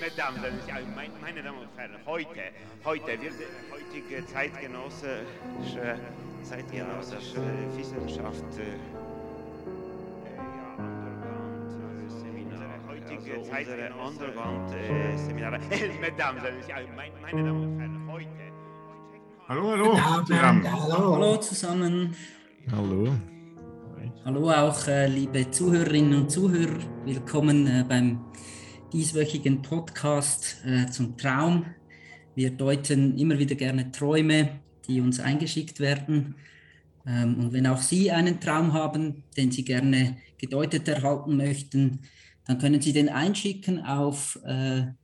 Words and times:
Mesdames, 0.00 0.40
meine 1.20 1.42
Damen 1.42 1.58
und 1.60 1.68
Herren, 1.76 1.92
heute, 2.04 2.42
heute 2.84 3.06
wird 3.06 3.34
heutige 3.70 4.26
zeitgenössische, 4.26 6.00
zeitgenössische 6.42 7.40
Wissenschaft 7.76 8.58
äh, 8.58 8.78
heutige 12.88 13.42
Zeit 13.44 13.68
Underground-Seminare. 13.68 15.60
Mesdames, 16.00 16.42
meine 17.22 17.44
Damen 17.44 17.62
und 17.62 17.78
Herren, 17.78 18.08
heute. 18.10 18.28
Hallo, 19.46 19.70
hallo. 19.70 19.96
Hallo. 19.96 21.14
Hallo 21.14 21.36
zusammen. 21.36 22.16
Hallo. 22.72 23.37
Hallo 24.24 24.50
auch 24.50 24.88
äh, 24.88 25.06
liebe 25.06 25.48
Zuhörerinnen 25.50 26.22
und 26.22 26.30
Zuhörer. 26.30 26.78
Willkommen 27.04 27.66
äh, 27.66 27.84
beim 27.88 28.20
dieswöchigen 28.92 29.62
Podcast 29.62 30.56
äh, 30.66 30.86
zum 30.90 31.16
Traum. 31.16 31.64
Wir 32.34 32.50
deuten 32.50 33.16
immer 33.16 33.38
wieder 33.38 33.54
gerne 33.54 33.92
Träume, 33.92 34.58
die 34.86 35.00
uns 35.00 35.20
eingeschickt 35.20 35.78
werden. 35.78 36.34
Ähm, 37.06 37.38
und 37.38 37.52
wenn 37.52 37.68
auch 37.68 37.80
Sie 37.80 38.10
einen 38.10 38.40
Traum 38.40 38.72
haben, 38.72 39.22
den 39.36 39.52
Sie 39.52 39.64
gerne 39.64 40.16
gedeutet 40.36 40.88
erhalten 40.88 41.36
möchten, 41.36 42.00
dann 42.44 42.58
können 42.58 42.82
Sie 42.82 42.92
den 42.92 43.08
einschicken 43.08 43.84
auf 43.84 44.40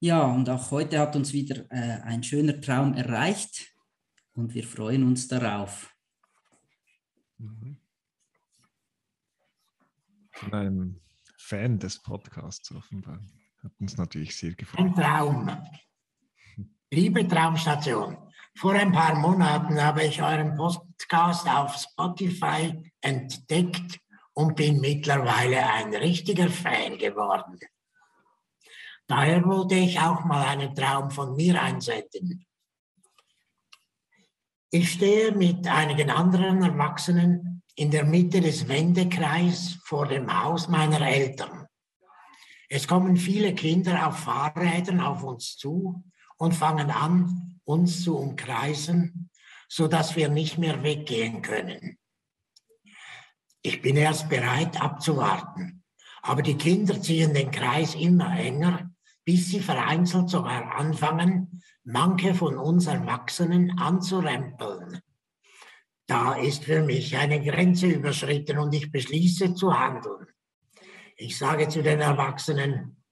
Ja, 0.00 0.24
und 0.24 0.48
auch 0.50 0.70
heute 0.70 0.98
hat 0.98 1.16
uns 1.16 1.32
wieder 1.32 1.64
äh, 1.70 2.02
ein 2.02 2.22
schöner 2.22 2.60
Traum 2.60 2.92
erreicht 2.94 3.74
und 4.34 4.52
wir 4.54 4.64
freuen 4.64 5.04
uns 5.04 5.26
darauf. 5.26 5.94
Mhm. 7.38 7.78
Von 10.32 10.52
einem 10.52 11.00
Fan 11.38 11.78
des 11.78 12.02
Podcasts 12.02 12.70
offenbar. 12.72 13.20
Hat 13.62 13.72
uns 13.80 13.96
natürlich 13.96 14.36
sehr 14.36 14.54
gefreut. 14.54 14.80
Ein 14.80 14.94
Traum. 14.94 15.50
Liebe 16.90 17.26
Traumstation, 17.26 18.16
vor 18.54 18.74
ein 18.74 18.92
paar 18.92 19.14
Monaten 19.16 19.82
habe 19.82 20.04
ich 20.04 20.22
euren 20.22 20.56
Podcast 20.56 21.48
auf 21.48 21.74
Spotify 21.74 22.92
entdeckt 23.00 23.98
und 24.34 24.56
bin 24.56 24.80
mittlerweile 24.80 25.66
ein 25.66 25.94
richtiger 25.94 26.48
Fan 26.48 26.98
geworden. 26.98 27.58
Daher 29.08 29.44
wollte 29.44 29.76
ich 29.76 30.00
auch 30.00 30.24
mal 30.24 30.44
einen 30.46 30.74
Traum 30.74 31.10
von 31.10 31.36
mir 31.36 31.62
einsenden. 31.62 32.44
Ich 34.70 34.92
stehe 34.92 35.30
mit 35.30 35.66
einigen 35.68 36.10
anderen 36.10 36.62
Erwachsenen 36.62 37.62
in 37.76 37.90
der 37.92 38.04
Mitte 38.04 38.40
des 38.40 38.66
Wendekreises 38.66 39.78
vor 39.84 40.08
dem 40.08 40.42
Haus 40.42 40.66
meiner 40.66 41.06
Eltern. 41.06 41.66
Es 42.68 42.88
kommen 42.88 43.16
viele 43.16 43.54
Kinder 43.54 44.08
auf 44.08 44.18
Fahrrädern 44.18 45.00
auf 45.00 45.22
uns 45.22 45.56
zu 45.56 46.02
und 46.36 46.52
fangen 46.52 46.90
an, 46.90 47.60
uns 47.64 48.02
zu 48.02 48.18
umkreisen, 48.18 49.30
so 49.68 49.86
dass 49.86 50.16
wir 50.16 50.28
nicht 50.28 50.58
mehr 50.58 50.82
weggehen 50.82 51.42
können. 51.42 51.96
Ich 53.62 53.82
bin 53.82 53.96
erst 53.96 54.28
bereit 54.28 54.80
abzuwarten, 54.80 55.84
aber 56.22 56.42
die 56.42 56.56
Kinder 56.56 57.00
ziehen 57.00 57.34
den 57.34 57.52
Kreis 57.52 57.94
immer 57.94 58.36
enger 58.36 58.90
bis 59.26 59.50
sie 59.50 59.58
vereinzelt 59.58 60.30
sogar 60.30 60.76
anfangen, 60.76 61.60
manche 61.82 62.32
von 62.32 62.56
uns 62.56 62.86
Erwachsenen 62.86 63.76
anzurempeln. 63.76 65.00
Da 66.06 66.34
ist 66.34 66.62
für 66.62 66.82
mich 66.82 67.16
eine 67.16 67.42
Grenze 67.42 67.88
überschritten 67.88 68.58
und 68.58 68.72
ich 68.72 68.92
beschließe 68.92 69.54
zu 69.54 69.76
handeln. 69.76 70.28
Ich 71.16 71.36
sage 71.36 71.68
zu 71.68 71.82
den 71.82 72.00
Erwachsenen, 72.00 73.02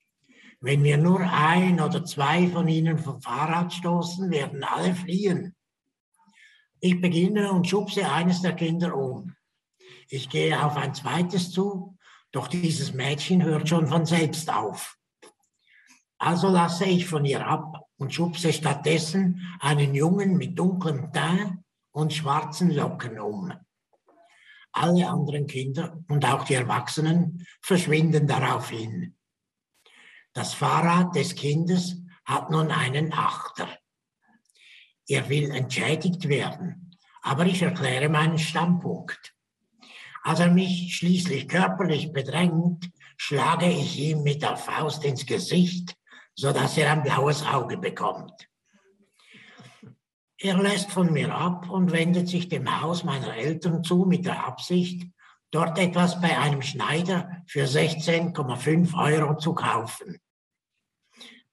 wenn 0.61 0.84
wir 0.84 0.99
nur 0.99 1.21
ein 1.21 1.81
oder 1.81 2.05
zwei 2.05 2.47
von 2.47 2.69
ihnen 2.69 2.97
vom 2.97 3.21
Fahrrad 3.21 3.72
stoßen, 3.72 4.31
werden 4.31 4.62
alle 4.62 4.94
fliehen. 4.94 5.56
Ich 6.78 7.00
beginne 7.00 7.50
und 7.50 7.67
schubse 7.67 8.09
eines 8.09 8.41
der 8.41 8.53
Kinder 8.53 8.97
um. 8.97 9.34
Ich 10.09 10.31
gehe 10.31 10.65
auf 10.65 10.77
ein 10.77 10.94
zweites 10.94 11.50
zu, 11.50 11.99
doch 12.31 12.47
dieses 12.47 12.94
Mädchen 12.94 13.43
hört 13.43 13.69
schon 13.69 13.88
von 13.88 14.06
selbst 14.06 14.49
auf. 14.53 14.97
Also 16.25 16.49
lasse 16.49 16.87
ich 16.87 17.07
von 17.07 17.27
ihr 17.27 17.47
ab 17.47 17.87
und 17.99 18.15
schubse 18.15 18.51
stattdessen 18.51 19.47
einen 19.61 19.95
Jungen 19.95 20.39
mit 20.39 20.59
dunklem 20.59 21.12
Teint 21.12 21.62
und 21.91 22.15
schwarzen 22.15 22.71
Locken 22.71 23.21
um. 23.21 23.53
Alle 24.73 25.07
anderen 25.07 25.47
Kinder 25.47 26.03
und 26.09 26.25
auch 26.25 26.45
die 26.47 26.55
Erwachsenen 26.55 27.47
verschwinden 27.61 28.27
daraufhin. 28.27 29.19
Das 30.33 30.55
Fahrrad 30.55 31.15
des 31.15 31.35
Kindes 31.35 32.01
hat 32.25 32.51
nun 32.51 32.71
einen 32.71 33.12
Achter. 33.12 33.69
Er 35.06 35.29
will 35.29 35.51
entschädigt 35.51 36.27
werden, 36.27 36.97
aber 37.21 37.45
ich 37.45 37.61
erkläre 37.61 38.09
meinen 38.09 38.39
Standpunkt. 38.39 39.35
Als 40.23 40.41
er 40.41 40.51
mich 40.51 40.97
schließlich 40.97 41.49
körperlich 41.49 42.15
bedrängt, 42.15 42.91
schlage 43.19 43.69
ich 43.69 43.99
ihm 43.99 44.23
mit 44.23 44.41
der 44.41 44.56
Faust 44.56 45.05
ins 45.05 45.27
Gesicht 45.27 45.95
sodass 46.34 46.77
er 46.78 46.93
ein 46.93 47.03
blaues 47.03 47.45
Auge 47.45 47.77
bekommt. 47.77 48.49
Er 50.39 50.61
lässt 50.61 50.91
von 50.91 51.12
mir 51.12 51.34
ab 51.34 51.71
und 51.71 51.93
wendet 51.93 52.28
sich 52.28 52.49
dem 52.49 52.81
Haus 52.81 53.05
meiner 53.05 53.34
Eltern 53.34 53.83
zu 53.84 54.05
mit 54.05 54.27
der 54.27 54.47
Absicht, 54.47 55.06
dort 55.50 55.78
etwas 55.78 56.21
bei 56.21 56.37
einem 56.39 56.62
Schneider 56.62 57.43
für 57.47 57.65
16,5 57.65 58.94
Euro 58.99 59.37
zu 59.37 59.55
kaufen. 59.55 60.19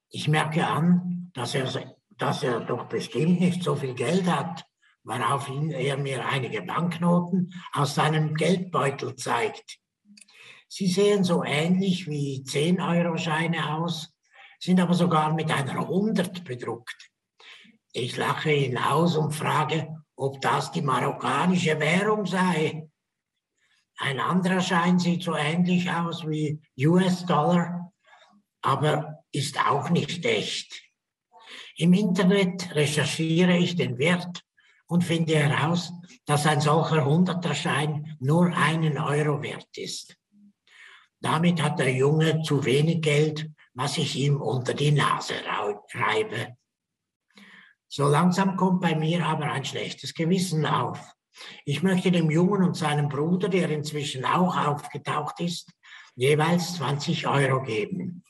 Ich 0.10 0.28
merke 0.28 0.68
an, 0.68 1.32
dass 1.34 1.56
er, 1.56 1.96
dass 2.18 2.44
er 2.44 2.60
doch 2.62 2.86
bestimmt 2.86 3.40
nicht 3.40 3.64
so 3.64 3.76
viel 3.76 3.94
Geld 3.94 4.26
hat, 4.26 4.66
woraufhin 5.04 5.72
er 5.72 5.98
mir 5.98 6.28
einige 6.28 6.62
Banknoten 6.64 7.54
aus 7.74 7.96
seinem 7.96 8.34
Geldbeutel 8.34 9.16
zeigt. 9.16 9.80
Sie 10.68 10.88
sehen 10.88 11.24
so 11.24 11.44
ähnlich 11.44 12.08
wie 12.08 12.44
10-Euro-Scheine 12.46 13.76
aus, 13.76 14.11
sind 14.62 14.80
aber 14.80 14.94
sogar 14.94 15.34
mit 15.34 15.52
einer 15.52 15.80
100 15.80 16.44
bedruckt. 16.44 17.10
Ich 17.94 18.16
lache 18.16 18.54
ihn 18.54 18.78
aus 18.78 19.18
und 19.18 19.34
frage, 19.34 20.04
ob 20.16 20.40
das 20.40 20.72
die 20.72 20.84
marokkanische 20.84 21.80
Währung 21.80 22.26
sei. 22.26 22.88
Ein 23.98 24.20
anderer 24.20 24.62
Schein 24.62 25.00
sieht 25.00 25.24
so 25.24 25.36
ähnlich 25.36 25.90
aus 25.92 26.28
wie 26.28 26.62
US-Dollar, 26.78 27.92
aber 28.62 29.24
ist 29.32 29.60
auch 29.60 29.90
nicht 29.90 30.26
echt. 30.26 30.84
Im 31.76 31.94
Internet 31.94 32.76
recherchiere 32.76 33.58
ich 33.58 33.76
den 33.76 33.98
Wert 33.98 34.44
und 34.86 35.04
finde 35.04 35.36
heraus, 35.36 35.92
dass 36.26 36.46
ein 36.46 36.62
solcher 36.62 37.04
Hunderterschein 37.04 38.16
nur 38.20 38.56
einen 38.56 38.98
Euro 38.98 39.42
wert 39.42 39.78
ist. 39.78 40.16
Damit 41.20 41.62
hat 41.62 41.80
der 41.80 41.94
Junge 41.94 42.42
zu 42.44 42.64
wenig 42.66 43.02
Geld, 43.02 43.50
was 43.74 43.98
ich 43.98 44.16
ihm 44.16 44.42
unter 44.42 44.74
die 44.74 44.92
Nase 44.92 45.36
reibe. 45.94 46.58
So 47.88 48.08
langsam 48.08 48.56
kommt 48.56 48.82
bei 48.82 48.96
mir 48.96 49.26
aber 49.26 49.52
ein 49.52 49.66
schlechtes 49.66 50.14
Gewissen 50.14 50.66
auf. 50.66 51.14
Ich 51.66 51.84
möchte 51.84 52.12
dem 52.12 52.30
Jungen 52.30 52.64
und 52.64 52.76
seinem 52.76 53.10
Bruder, 53.10 53.50
der 53.50 53.70
inzwischen 53.70 54.26
auch 54.26 54.56
aufgetaucht 54.58 55.40
ist, 55.40 55.70
jeweils 56.16 56.76
20 56.76 57.28
Euro 57.28 57.62
geben. 57.64 58.24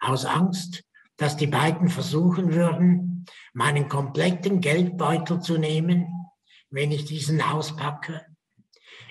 Aus 0.00 0.24
Angst, 0.24 0.84
dass 1.16 1.36
die 1.36 1.46
beiden 1.46 1.88
versuchen 1.88 2.54
würden, 2.54 3.26
meinen 3.52 3.88
kompletten 3.88 4.60
Geldbeutel 4.60 5.40
zu 5.40 5.58
nehmen, 5.58 6.06
wenn 6.70 6.90
ich 6.90 7.04
diesen 7.04 7.42
auspacke, 7.42 8.24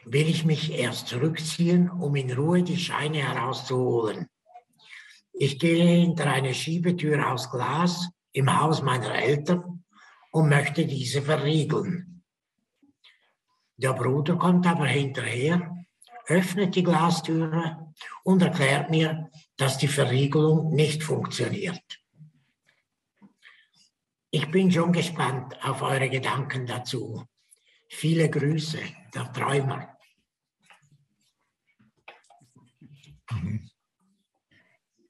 will 0.03 0.27
ich 0.27 0.45
mich 0.45 0.71
erst 0.73 1.07
zurückziehen, 1.07 1.89
um 1.89 2.15
in 2.15 2.31
Ruhe 2.31 2.63
die 2.63 2.77
Scheine 2.77 3.19
herauszuholen. 3.19 4.27
Ich 5.43 5.57
gehe 5.57 5.83
hinter 5.83 6.27
eine 6.27 6.53
Schiebetür 6.53 7.31
aus 7.31 7.49
Glas 7.49 8.11
im 8.31 8.59
Haus 8.59 8.83
meiner 8.83 9.15
Eltern 9.15 9.83
und 10.31 10.49
möchte 10.49 10.85
diese 10.85 11.23
verriegeln. 11.23 12.23
Der 13.75 13.93
Bruder 13.93 14.35
kommt 14.35 14.67
aber 14.67 14.85
hinterher, 14.85 15.83
öffnet 16.27 16.75
die 16.75 16.83
Glastüre 16.83 17.91
und 18.23 18.43
erklärt 18.43 18.91
mir, 18.91 19.31
dass 19.57 19.79
die 19.79 19.87
Verriegelung 19.87 20.75
nicht 20.75 21.01
funktioniert. 21.01 21.99
Ich 24.29 24.51
bin 24.51 24.71
schon 24.71 24.93
gespannt 24.93 25.57
auf 25.65 25.81
eure 25.81 26.11
Gedanken 26.11 26.67
dazu. 26.67 27.25
Viele 27.89 28.29
Grüße, 28.29 28.77
der 29.15 29.33
Träumer. 29.33 29.97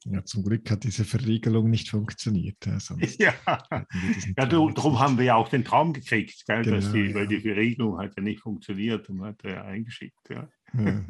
Ja, 0.05 0.23
zum 0.25 0.43
Glück 0.43 0.69
hat 0.71 0.83
diese 0.83 1.05
Verriegelung 1.05 1.69
nicht 1.69 1.89
funktioniert. 1.89 2.57
Ja, 2.65 2.79
ja. 3.19 3.33
ja 4.37 4.45
darum 4.45 4.99
haben 4.99 5.17
wir 5.17 5.25
ja 5.25 5.35
auch 5.35 5.49
den 5.49 5.63
Traum 5.63 5.93
gekriegt, 5.93 6.43
gell, 6.47 6.63
genau, 6.63 6.77
dass 6.77 6.91
die, 6.91 7.01
ja. 7.01 7.13
weil 7.13 7.27
die 7.27 7.39
Verriegelung 7.39 7.99
hat 7.99 8.13
ja 8.17 8.23
nicht 8.23 8.41
funktioniert 8.41 9.07
und 9.09 9.21
hat 9.21 9.43
er 9.43 9.65
eingeschickt. 9.65 10.29
Ja. 10.29 10.49
ja. 10.73 11.05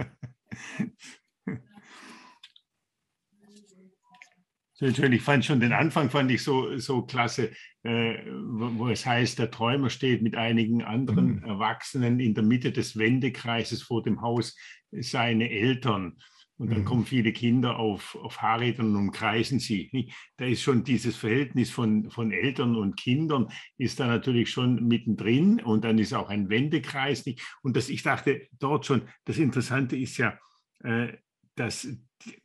schön. 4.90 5.14
Ich 5.14 5.22
fand 5.22 5.46
schon 5.46 5.60
den 5.60 5.74
Anfang 5.74 6.10
fand 6.10 6.32
ich 6.32 6.44
so, 6.44 6.78
so 6.78 7.04
klasse, 7.04 7.52
äh, 7.84 8.16
wo, 8.26 8.80
wo, 8.80 8.90
es 8.90 9.06
heißt, 9.06 9.40
der 9.40 9.52
Träumer 9.52 9.90
steht 9.90 10.22
mit 10.22 10.36
einigen 10.36 10.84
anderen 10.84 11.38
mhm. 11.38 11.44
Erwachsenen 11.44 12.20
in 12.20 12.34
der 12.34 12.44
Mitte 12.44 12.72
des 12.72 12.98
Wendekreises 12.98 13.84
vor 13.84 14.04
dem 14.04 14.22
Haus 14.22 14.58
seine 14.92 15.50
Eltern. 15.50 16.18
Und 16.62 16.70
dann 16.70 16.82
mhm. 16.82 16.86
kommen 16.86 17.06
viele 17.08 17.34
Kinder 17.34 17.80
auf, 17.80 18.16
auf 18.22 18.34
Fahrrädern 18.34 18.92
und 18.92 18.96
umkreisen 18.96 19.58
sie. 19.58 20.14
Da 20.38 20.46
ist 20.46 20.62
schon 20.62 20.84
dieses 20.84 21.16
Verhältnis 21.16 21.72
von, 21.72 22.12
von 22.12 22.32
Eltern 22.32 22.76
und 22.76 22.98
Kindern, 22.98 23.48
ist 23.80 24.00
da 24.00 24.06
natürlich 24.06 24.52
schon 24.52 24.88
mittendrin. 24.88 25.60
Und 25.60 25.84
dann 25.84 25.98
ist 25.98 26.14
auch 26.14 26.30
ein 26.30 26.50
Wendekreis. 26.50 27.26
Und 27.64 27.76
das, 27.76 27.90
ich 27.90 28.04
dachte 28.04 28.48
dort 28.60 28.86
schon, 28.86 29.10
das 29.26 29.40
Interessante 29.40 29.98
ist 29.98 30.18
ja, 30.18 30.38
äh, 30.84 31.14
dass 31.56 31.88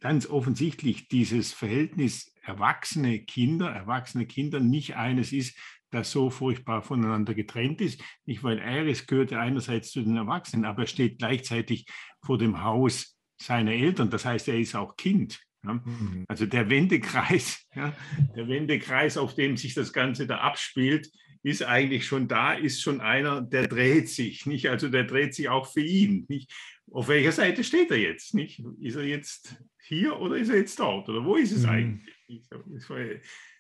ganz 0.01 0.27
offensichtlich 0.27 1.09
dieses 1.09 1.53
Verhältnis 1.53 2.33
erwachsene 2.43 3.19
Kinder, 3.19 3.69
erwachsene 3.69 4.25
Kinder 4.25 4.61
nicht 4.61 4.97
eines 4.97 5.31
ist, 5.31 5.59
das 5.91 6.11
so 6.11 6.31
furchtbar 6.31 6.81
voneinander 6.81 7.35
getrennt 7.35 7.83
ist. 7.83 8.03
Nicht, 8.25 8.43
weil 8.43 8.61
Iris 8.61 9.07
gehörte 9.07 9.39
einerseits 9.39 9.91
zu 9.91 10.01
den 10.01 10.17
Erwachsenen, 10.17 10.65
aber 10.65 10.85
er 10.85 10.89
steht 10.89 11.19
gleichzeitig 11.19 11.85
vor 12.25 12.39
dem 12.39 12.63
Haus 12.63 13.16
seiner 13.41 13.73
Eltern. 13.73 14.11
Das 14.11 14.25
heißt, 14.25 14.49
er 14.49 14.59
ist 14.59 14.75
auch 14.75 14.97
Kind. 14.97 15.41
Ja? 15.65 15.75
Mhm. 15.75 16.25
Also 16.29 16.47
der 16.47 16.71
Wendekreis, 16.71 17.67
ja, 17.75 17.93
der 18.35 18.49
Wendekreis, 18.49 19.17
auf 19.17 19.35
dem 19.35 19.56
sich 19.56 19.75
das 19.75 19.93
Ganze 19.93 20.27
da 20.27 20.38
abspielt, 20.38 21.11
ist 21.43 21.62
eigentlich 21.62 22.06
schon 22.06 22.27
da, 22.27 22.55
ist 22.55 22.83
schon 22.83 23.00
einer, 23.00 23.41
der 23.41 23.69
dreht 23.69 24.09
sich, 24.09 24.47
nicht? 24.47 24.69
Also 24.69 24.88
der 24.88 25.05
dreht 25.05 25.35
sich 25.35 25.49
auch 25.49 25.67
für 25.67 25.83
ihn, 25.83 26.27
nicht? 26.29 26.53
Auf 26.91 27.09
welcher 27.09 27.33
Seite 27.33 27.62
steht 27.62 27.91
er 27.91 27.99
jetzt, 27.99 28.35
nicht? 28.35 28.62
Ist 28.81 28.97
er 28.97 29.05
jetzt 29.05 29.56
hier 29.81 30.19
oder 30.19 30.37
ist 30.37 30.49
er 30.49 30.56
jetzt 30.56 30.79
dort? 30.81 31.09
Oder 31.09 31.25
wo 31.25 31.37
ist 31.37 31.53
es 31.53 31.62
mhm. 31.62 31.69
eigentlich? 31.69 32.49
Das 32.49 32.91
war 32.91 32.99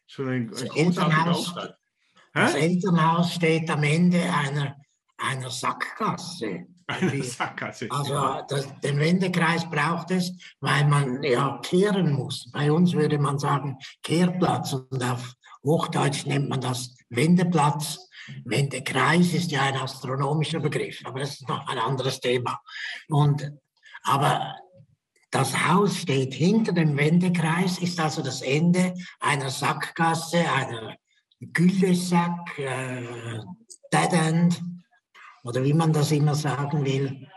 schon 0.06 0.28
ein, 0.28 0.32
ein 0.32 0.50
das, 0.50 0.62
Elternhaus, 0.62 1.54
das 2.32 2.54
Elternhaus 2.54 3.34
steht 3.34 3.70
am 3.70 3.82
Ende 3.82 4.20
einer, 4.20 4.76
einer 5.26 5.50
Sackgasse. 5.50 6.66
Eine 6.88 7.22
Sackgasse. 7.22 7.88
Also 7.90 8.42
das, 8.48 8.68
den 8.80 9.00
Wendekreis 9.00 9.68
braucht 9.68 10.12
es, 10.12 10.32
weil 10.60 10.86
man 10.86 11.20
ja 11.24 11.58
kehren 11.60 12.12
muss. 12.12 12.48
Bei 12.52 12.70
uns 12.70 12.92
würde 12.92 13.18
man 13.18 13.40
sagen 13.40 13.76
Kehrplatz 14.04 14.72
und 14.72 15.02
auf 15.02 15.34
Hochdeutsch 15.64 16.26
nennt 16.26 16.48
man 16.48 16.60
das 16.60 16.96
Wendeplatz. 17.08 17.98
Wendekreis 18.44 19.34
ist 19.34 19.50
ja 19.50 19.62
ein 19.62 19.76
astronomischer 19.76 20.60
Begriff, 20.60 21.00
aber 21.04 21.20
das 21.20 21.30
ist 21.30 21.48
noch 21.48 21.66
ein 21.66 21.78
anderes 21.78 22.20
Thema. 22.20 22.60
Und, 23.08 23.50
aber 24.04 24.54
das 25.32 25.66
Haus 25.68 25.96
steht 25.96 26.34
hinter 26.34 26.72
dem 26.72 26.96
Wendekreis, 26.96 27.78
ist 27.78 27.98
also 27.98 28.22
das 28.22 28.42
Ende 28.42 28.94
einer 29.18 29.50
Sackgasse, 29.50 30.38
einer 30.52 30.94
Güllesack, 31.40 32.58
äh, 32.58 33.40
Dead 33.92 34.12
End 34.12 34.62
oder 35.46 35.62
wie 35.62 35.74
man 35.74 35.92
das 35.92 36.10
immer 36.10 36.34
sagen 36.34 36.84
will. 36.84 37.28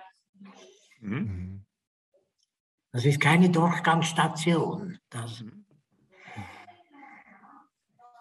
Mhm. 0.99 1.63
Das 2.91 3.05
ist 3.05 3.21
keine 3.21 3.49
Durchgangsstation. 3.49 4.97
Das, 5.09 5.41
mhm. 5.41 5.65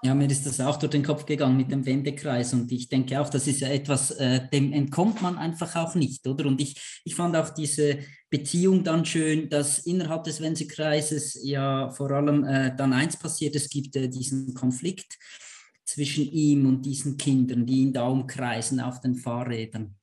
Ja, 0.02 0.14
mir 0.14 0.30
ist 0.30 0.46
das 0.46 0.60
auch 0.60 0.76
durch 0.76 0.90
den 0.90 1.02
Kopf 1.02 1.26
gegangen 1.26 1.56
mit 1.56 1.72
dem 1.72 1.84
Wendekreis 1.84 2.52
und 2.52 2.70
ich 2.70 2.88
denke 2.88 3.20
auch, 3.20 3.28
das 3.30 3.48
ist 3.48 3.60
ja 3.60 3.68
etwas, 3.68 4.12
äh, 4.12 4.48
dem 4.48 4.72
entkommt 4.72 5.22
man 5.22 5.36
einfach 5.38 5.74
auch 5.74 5.96
nicht, 5.96 6.24
oder? 6.28 6.46
Und 6.46 6.60
ich, 6.60 7.00
ich 7.04 7.16
fand 7.16 7.34
auch 7.34 7.48
diese 7.48 7.98
Beziehung 8.30 8.84
dann 8.84 9.04
schön, 9.04 9.48
dass 9.48 9.80
innerhalb 9.80 10.22
des 10.22 10.40
Wendekreises 10.40 11.40
ja 11.42 11.90
vor 11.90 12.12
allem 12.12 12.44
äh, 12.44 12.76
dann 12.76 12.92
eins 12.92 13.16
passiert, 13.16 13.56
es 13.56 13.68
gibt 13.68 13.96
äh, 13.96 14.08
diesen 14.08 14.54
Konflikt 14.54 15.18
zwischen 15.88 16.30
ihm 16.30 16.66
und 16.66 16.82
diesen 16.82 17.16
Kindern, 17.16 17.64
die 17.64 17.80
ihn 17.80 17.92
da 17.94 18.06
umkreisen 18.06 18.78
auf 18.78 19.00
den 19.00 19.14
Fahrrädern. 19.14 19.94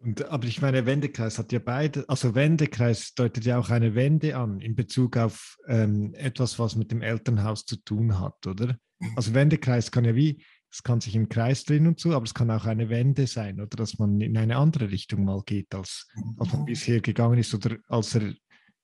Und, 0.00 0.24
aber 0.24 0.46
ich 0.46 0.60
meine, 0.60 0.84
Wendekreis 0.84 1.38
hat 1.38 1.52
ja 1.52 1.60
beide, 1.60 2.04
also 2.08 2.34
Wendekreis 2.34 3.14
deutet 3.14 3.44
ja 3.44 3.56
auch 3.56 3.70
eine 3.70 3.94
Wende 3.94 4.36
an 4.36 4.60
in 4.60 4.74
Bezug 4.74 5.16
auf 5.16 5.56
ähm, 5.68 6.12
etwas, 6.14 6.58
was 6.58 6.74
mit 6.74 6.90
dem 6.90 7.02
Elternhaus 7.02 7.64
zu 7.64 7.76
tun 7.76 8.18
hat, 8.18 8.48
oder? 8.48 8.76
Also 9.14 9.32
Wendekreis 9.32 9.92
kann 9.92 10.04
ja 10.04 10.16
wie, 10.16 10.42
es 10.72 10.82
kann 10.82 11.00
sich 11.00 11.14
im 11.14 11.28
Kreis 11.28 11.64
drehen 11.64 11.86
und 11.86 12.00
so, 12.00 12.14
aber 12.14 12.24
es 12.24 12.34
kann 12.34 12.50
auch 12.50 12.64
eine 12.64 12.88
Wende 12.88 13.28
sein, 13.28 13.60
oder 13.60 13.76
dass 13.76 14.00
man 14.00 14.20
in 14.20 14.36
eine 14.36 14.56
andere 14.56 14.90
Richtung 14.90 15.24
mal 15.24 15.42
geht, 15.46 15.72
als, 15.72 16.08
als 16.36 16.52
man 16.52 16.64
bisher 16.64 17.00
gegangen 17.00 17.38
ist, 17.38 17.54
oder 17.54 17.76
als 17.86 18.16
er, 18.16 18.34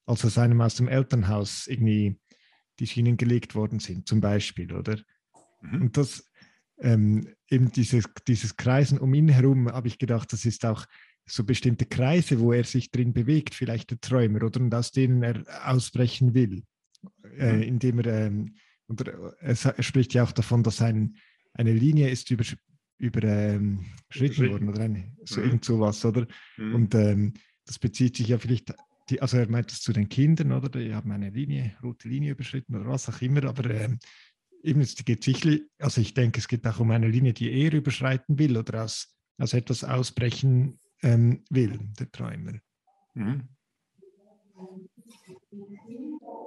als 0.07 0.23
er 0.23 0.31
seinem 0.31 0.61
aus 0.61 0.77
dem 0.77 0.87
Elternhaus 0.87 1.67
irgendwie 1.67 2.17
die 2.79 2.87
Schienen 2.87 3.17
gelegt 3.17 3.55
worden 3.55 3.79
sind, 3.79 4.07
zum 4.07 4.21
Beispiel, 4.21 4.73
oder? 4.73 4.99
Mhm. 5.63 5.83
Und 5.83 5.97
das, 5.97 6.25
ähm, 6.81 7.29
eben 7.51 7.73
dieses, 7.73 8.05
dieses 8.27 8.57
Kreisen 8.57 8.99
um 8.99 9.13
ihn 9.15 9.29
herum, 9.29 9.69
habe 9.69 9.89
ich 9.89 9.99
gedacht, 9.99 10.33
das 10.33 10.45
ist 10.45 10.65
auch 10.65 10.87
so 11.27 11.45
bestimmte 11.45 11.87
Kreise, 11.87 12.41
wo 12.41 12.53
er 12.53 12.65
sich 12.65 12.91
drin 12.91 13.13
bewegt, 13.13 13.55
vielleicht 13.55 13.91
der 13.91 14.01
Träumer, 14.01 14.43
oder 14.43 14.61
und 14.61 14.75
aus 14.75 14.93
denen 14.93 15.23
er 15.23 15.45
ausbrechen 15.65 16.35
will, 16.35 16.63
äh, 17.37 17.53
mhm. 17.53 17.63
indem 17.63 17.99
er, 18.01 18.27
ähm, 18.27 18.55
und 18.87 19.07
er, 19.07 19.35
er, 19.41 19.83
spricht 19.83 20.15
ja 20.15 20.23
auch 20.23 20.33
davon, 20.33 20.63
dass 20.63 20.81
ein, 20.81 21.17
eine 21.53 21.73
Linie 21.73 22.09
ist 22.09 22.31
über, 22.31 22.45
überschritten 22.97 23.85
ähm, 24.45 24.51
worden 24.51 24.69
oder 24.69 24.83
eine, 24.83 25.13
so 25.25 25.41
mhm. 25.41 25.47
irgend 25.47 25.65
sowas, 25.65 26.05
oder? 26.05 26.27
Mhm. 26.57 26.75
Und 26.75 26.95
ähm, 26.95 27.35
das 27.67 27.79
bezieht 27.79 28.17
sich 28.17 28.29
ja 28.29 28.39
vielleicht, 28.39 28.75
die, 29.11 29.21
also 29.23 29.37
er 29.37 29.49
meint 29.49 29.73
es 29.73 29.81
zu 29.81 29.93
den 29.93 30.09
Kindern, 30.09 30.53
oder? 30.53 30.69
Die 30.69 30.95
haben 30.95 31.11
eine 31.11 31.31
Linie, 31.31 31.77
rote 31.83 32.09
Linie 32.09 32.33
überschritten 32.33 32.75
oder 32.77 32.87
was 32.87 33.09
auch 33.09 33.21
immer, 33.23 33.45
aber 33.45 33.71
ähm, 33.71 33.99
eben 34.63 34.81
es 34.81 34.95
geht 34.97 35.25
sicherlich, 35.25 35.63
also 35.79 36.01
ich 36.01 36.15
denke, 36.15 36.41
es 36.41 36.49
geht 36.49 36.67
auch 36.67 36.81
um 36.81 36.91
eine 36.91 37.09
Linie, 37.09 37.33
die 37.33 37.51
er 37.51 37.73
überschreiten 37.73 38.39
will 38.39 38.57
oder 38.57 38.85
aus, 38.85 39.15
aus 39.39 39.55
etwas 39.55 39.85
ausbrechen 39.85 40.79
ähm, 41.03 41.45
will, 41.51 41.79
der 41.99 42.11
Träumer. 42.11 42.55
Mhm. 43.15 43.49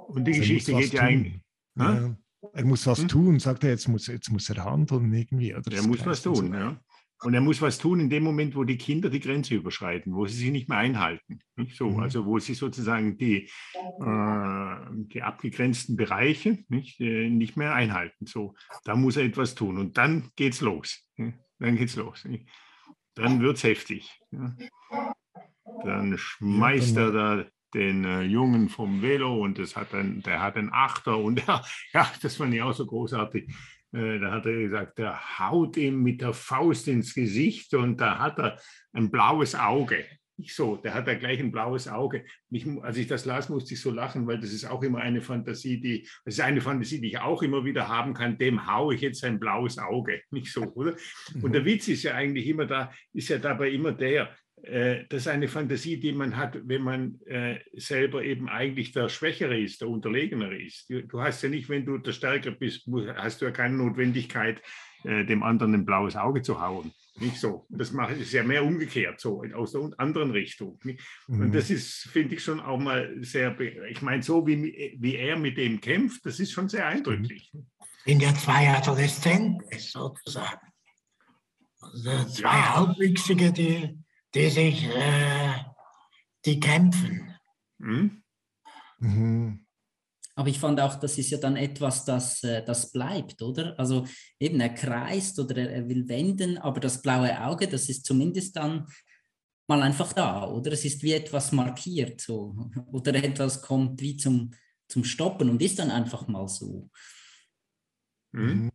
Und 0.08 0.24
die 0.24 0.32
also 0.32 0.40
Geschichte 0.40 0.74
geht 0.74 0.92
ja 0.92 1.02
eigentlich. 1.02 1.40
Ja, 1.76 2.16
er 2.52 2.64
muss 2.64 2.86
was 2.86 3.00
hm? 3.00 3.08
tun, 3.08 3.38
sagt 3.38 3.64
er, 3.64 3.70
jetzt 3.70 3.88
muss, 3.88 4.08
jetzt 4.08 4.30
muss 4.30 4.50
er 4.50 4.64
handeln 4.64 5.12
irgendwie. 5.12 5.54
Oder 5.54 5.72
er 5.72 5.82
muss 5.86 6.04
was 6.04 6.22
tun, 6.22 6.48
so. 6.48 6.54
ja. 6.54 6.80
Und 7.22 7.34
er 7.34 7.40
muss 7.40 7.62
was 7.62 7.78
tun 7.78 8.00
in 8.00 8.10
dem 8.10 8.24
Moment, 8.24 8.56
wo 8.56 8.64
die 8.64 8.78
Kinder 8.78 9.08
die 9.08 9.20
Grenze 9.20 9.54
überschreiten, 9.54 10.14
wo 10.14 10.26
sie 10.26 10.36
sich 10.36 10.50
nicht 10.50 10.68
mehr 10.68 10.78
einhalten. 10.78 11.40
Nicht 11.56 11.76
so, 11.76 11.90
mhm. 11.90 12.00
also 12.00 12.26
wo 12.26 12.38
sie 12.38 12.54
sozusagen 12.54 13.16
die, 13.16 13.48
äh, 13.74 14.76
die 14.90 15.22
abgegrenzten 15.22 15.96
Bereiche 15.96 16.58
nicht, 16.68 17.00
äh, 17.00 17.28
nicht 17.28 17.56
mehr 17.56 17.74
einhalten. 17.74 18.26
So, 18.26 18.54
da 18.84 18.96
muss 18.96 19.16
er 19.16 19.24
etwas 19.24 19.54
tun 19.54 19.78
und 19.78 19.98
dann 19.98 20.30
geht's 20.36 20.60
los. 20.60 21.06
Dann 21.16 21.76
geht's 21.76 21.96
los. 21.96 22.24
Nicht? 22.24 22.48
Dann 23.14 23.40
wird's 23.40 23.62
heftig. 23.62 24.20
Ja. 24.30 24.56
Dann 25.84 26.18
schmeißt 26.18 26.96
er 26.96 27.12
da 27.12 27.44
den 27.74 28.04
äh, 28.04 28.22
Jungen 28.22 28.68
vom 28.68 29.00
Velo 29.00 29.42
und 29.42 29.58
das 29.58 29.76
hat 29.76 29.94
ein, 29.94 30.22
der 30.22 30.42
hat 30.42 30.56
einen 30.56 30.72
Achter 30.72 31.18
und 31.18 31.44
ja, 31.46 31.62
das 32.20 32.36
fand 32.36 32.54
ich 32.54 32.62
auch 32.62 32.74
so 32.74 32.86
großartig. 32.86 33.52
Äh, 33.92 34.18
da 34.18 34.32
hat 34.32 34.46
er 34.46 34.54
gesagt, 34.54 34.98
der 34.98 35.38
haut 35.38 35.76
ihm 35.76 36.02
mit 36.02 36.20
der 36.20 36.32
Faust 36.32 36.88
ins 36.88 37.14
Gesicht 37.14 37.74
und 37.74 38.00
da 38.00 38.18
hat 38.18 38.38
er 38.38 38.58
ein 38.92 39.10
blaues 39.10 39.54
Auge. 39.54 40.04
Ich 40.38 40.54
so, 40.54 40.76
der 40.76 40.94
hat 40.94 41.06
da 41.06 41.14
gleich 41.14 41.38
ein 41.38 41.52
blaues 41.52 41.86
Auge. 41.86 42.24
Ich, 42.50 42.66
als 42.82 42.96
ich 42.96 43.06
das 43.06 43.26
las, 43.26 43.48
musste 43.48 43.74
ich 43.74 43.80
so 43.80 43.90
lachen, 43.90 44.26
weil 44.26 44.40
das 44.40 44.52
ist 44.52 44.64
auch 44.64 44.82
immer 44.82 44.98
eine 44.98 45.20
Fantasie, 45.20 45.80
die, 45.80 46.08
das 46.24 46.34
ist 46.34 46.40
eine 46.40 46.60
Fantasie, 46.60 47.00
die 47.00 47.08
ich 47.08 47.18
auch 47.18 47.42
immer 47.42 47.64
wieder 47.64 47.86
haben 47.86 48.14
kann. 48.14 48.38
Dem 48.38 48.66
haue 48.66 48.94
ich 48.94 49.02
jetzt 49.02 49.22
ein 49.24 49.38
blaues 49.38 49.78
Auge. 49.78 50.22
Nicht 50.30 50.50
so, 50.50 50.62
oder? 50.74 50.96
Und 51.42 51.52
der 51.52 51.60
mhm. 51.60 51.66
Witz 51.66 51.88
ist 51.88 52.02
ja 52.02 52.14
eigentlich 52.14 52.46
immer 52.48 52.66
da, 52.66 52.90
ist 53.12 53.28
ja 53.28 53.38
dabei 53.38 53.70
immer 53.70 53.92
der, 53.92 54.34
das 54.62 55.22
ist 55.22 55.28
eine 55.28 55.48
Fantasie, 55.48 55.98
die 55.98 56.12
man 56.12 56.36
hat, 56.36 56.56
wenn 56.68 56.82
man 56.82 57.20
äh, 57.22 57.58
selber 57.72 58.22
eben 58.22 58.48
eigentlich 58.48 58.92
der 58.92 59.08
Schwächere 59.08 59.58
ist, 59.58 59.80
der 59.80 59.88
Unterlegenere 59.88 60.56
ist. 60.56 60.88
Du 60.88 61.20
hast 61.20 61.42
ja 61.42 61.48
nicht, 61.48 61.68
wenn 61.68 61.84
du 61.84 61.98
der 61.98 62.12
Stärker 62.12 62.52
bist, 62.52 62.88
hast 63.16 63.40
du 63.40 63.46
ja 63.46 63.50
keine 63.50 63.76
Notwendigkeit, 63.76 64.62
äh, 65.02 65.24
dem 65.24 65.42
anderen 65.42 65.74
ein 65.74 65.84
blaues 65.84 66.14
Auge 66.14 66.42
zu 66.42 66.60
hauen. 66.60 66.92
Nicht 67.18 67.38
so. 67.38 67.66
Das 67.70 67.92
macht 67.92 68.16
es 68.16 68.32
ja 68.32 68.44
mehr 68.44 68.64
umgekehrt, 68.64 69.20
so 69.20 69.42
aus 69.54 69.72
der 69.72 69.90
anderen 69.98 70.30
Richtung. 70.30 70.78
Und 71.26 71.38
mhm. 71.38 71.52
das 71.52 71.68
ist, 71.68 72.08
finde 72.12 72.36
ich, 72.36 72.44
schon 72.44 72.60
auch 72.60 72.78
mal 72.78 73.16
sehr, 73.20 73.58
ich 73.60 74.00
meine, 74.00 74.22
so 74.22 74.46
wie, 74.46 74.96
wie 74.98 75.16
er 75.16 75.36
mit 75.36 75.58
dem 75.58 75.80
kämpft, 75.80 76.24
das 76.24 76.40
ist 76.40 76.52
schon 76.52 76.68
sehr 76.68 76.86
eindrücklich. 76.86 77.52
In 78.04 78.18
der 78.18 78.34
zwei 78.34 78.70
Adoleszenten 78.70 79.78
sozusagen. 79.78 80.68
Also 81.80 82.24
zwei 82.26 82.48
ja. 82.48 82.76
Halbwüchsige, 82.76 83.52
die 83.52 83.98
die 84.34 84.48
sich, 84.48 84.84
äh, 84.84 85.54
die 86.44 86.60
kämpfen. 86.60 87.34
Mhm. 87.78 88.22
Mhm. 88.98 89.66
Aber 90.34 90.48
ich 90.48 90.58
fand 90.58 90.80
auch, 90.80 90.94
das 90.94 91.18
ist 91.18 91.30
ja 91.30 91.38
dann 91.38 91.56
etwas, 91.56 92.04
das, 92.04 92.42
äh, 92.42 92.64
das 92.64 92.90
bleibt, 92.90 93.42
oder? 93.42 93.78
Also 93.78 94.06
eben, 94.38 94.60
er 94.60 94.70
kreist 94.70 95.38
oder 95.38 95.56
er, 95.56 95.70
er 95.70 95.88
will 95.88 96.08
wenden, 96.08 96.56
aber 96.58 96.80
das 96.80 97.02
blaue 97.02 97.38
Auge, 97.44 97.68
das 97.68 97.88
ist 97.90 98.06
zumindest 98.06 98.56
dann 98.56 98.86
mal 99.68 99.82
einfach 99.82 100.12
da, 100.12 100.48
oder? 100.48 100.72
Es 100.72 100.84
ist 100.84 101.02
wie 101.02 101.12
etwas 101.12 101.52
markiert, 101.52 102.20
so. 102.20 102.56
Oder 102.92 103.14
etwas 103.14 103.62
kommt 103.62 104.00
wie 104.00 104.16
zum, 104.16 104.50
zum 104.88 105.04
Stoppen 105.04 105.48
und 105.48 105.62
ist 105.62 105.78
dann 105.78 105.90
einfach 105.90 106.26
mal 106.28 106.48
so. 106.48 106.90
Mhm. 108.32 108.70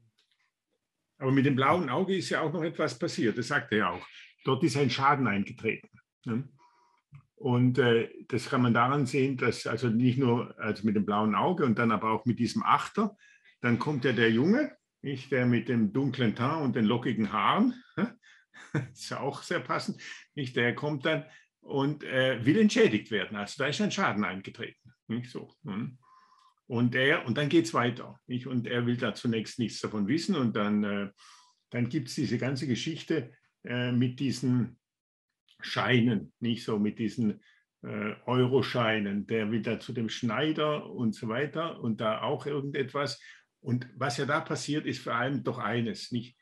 Aber 1.20 1.32
mit 1.32 1.46
dem 1.46 1.56
blauen 1.56 1.90
Auge 1.90 2.16
ist 2.16 2.30
ja 2.30 2.42
auch 2.42 2.54
noch 2.54 2.64
etwas 2.64 2.98
passiert, 2.98 3.38
das 3.38 3.48
sagt 3.48 3.72
er 3.72 3.78
ja 3.78 3.90
auch. 3.92 4.08
Dort 4.48 4.64
ist 4.64 4.78
ein 4.78 4.90
Schaden 4.90 5.28
eingetreten. 5.28 5.90
Ne? 6.24 6.48
Und 7.36 7.78
äh, 7.80 8.10
das 8.30 8.50
kann 8.50 8.62
man 8.62 8.74
daran 8.74 9.06
sehen, 9.06 9.36
dass 9.36 9.68
also 9.68 9.90
nicht 9.90 10.18
nur 10.18 10.58
also 10.58 10.86
mit 10.86 10.96
dem 10.96 11.06
blauen 11.06 11.36
Auge 11.36 11.66
und 11.66 11.78
dann 11.78 11.92
aber 11.92 12.12
auch 12.12 12.26
mit 12.26 12.40
diesem 12.40 12.64
Achter, 12.64 13.18
dann 13.60 13.78
kommt 13.78 14.06
ja 14.06 14.14
der 14.14 14.32
Junge, 14.32 14.72
nicht, 15.02 15.32
der 15.34 15.46
mit 15.46 15.68
dem 15.68 15.92
dunklen 15.92 16.34
Teint 16.34 16.64
und 16.64 16.76
den 16.78 16.86
lockigen 16.86 17.34
Haaren, 17.34 17.74
ist 18.94 19.10
ja 19.10 19.20
auch 19.20 19.44
sehr 19.44 19.60
passend, 19.60 20.02
nicht, 20.34 20.56
der 20.56 20.74
kommt 20.74 21.06
dann 21.06 21.26
und 21.60 22.06
äh, 22.06 22.44
will 22.46 22.58
entschädigt 22.58 23.12
werden. 23.12 23.36
Also 23.36 23.56
da 23.58 23.68
ist 23.68 23.82
ein 23.82 23.92
Schaden 23.92 24.24
eingetreten. 24.24 24.94
Nicht 25.08 25.30
so. 25.30 25.54
Hm. 25.66 25.98
Und 26.68 26.96
er, 26.96 27.26
und 27.26 27.38
dann 27.38 27.50
geht 27.50 27.66
es 27.66 27.74
weiter. 27.74 28.18
Nicht? 28.28 28.48
Und 28.48 28.66
er 28.66 28.86
will 28.86 28.96
da 28.96 29.14
zunächst 29.14 29.60
nichts 29.60 29.82
davon 29.82 30.08
wissen. 30.08 30.36
Und 30.36 30.56
dann, 30.56 30.84
äh, 30.86 31.10
dann 31.70 31.90
gibt 31.90 32.08
es 32.08 32.16
diese 32.16 32.38
ganze 32.38 32.66
Geschichte 32.66 33.34
äh, 33.68 33.92
mit 33.92 34.20
diesen 34.20 34.80
Scheinen, 35.60 36.34
nicht 36.40 36.64
so 36.64 36.80
mit 36.80 37.00
diesen 37.00 37.42
äh, 37.84 38.16
Euroscheinen, 38.26 39.28
der 39.28 39.52
wieder 39.52 39.80
zu 39.80 39.94
dem 39.94 40.10
Schneider 40.10 40.90
und 40.90 41.16
so 41.16 41.28
weiter 41.28 41.80
und 41.82 42.00
da 42.00 42.22
auch 42.22 42.46
irgendetwas. 42.46 43.22
Und 43.60 43.90
was 43.96 44.18
ja 44.18 44.26
da 44.26 44.40
passiert, 44.40 44.86
ist 44.86 45.04
vor 45.04 45.16
allem 45.16 45.44
doch 45.44 45.58
eines, 45.58 46.12
nicht? 46.12 46.38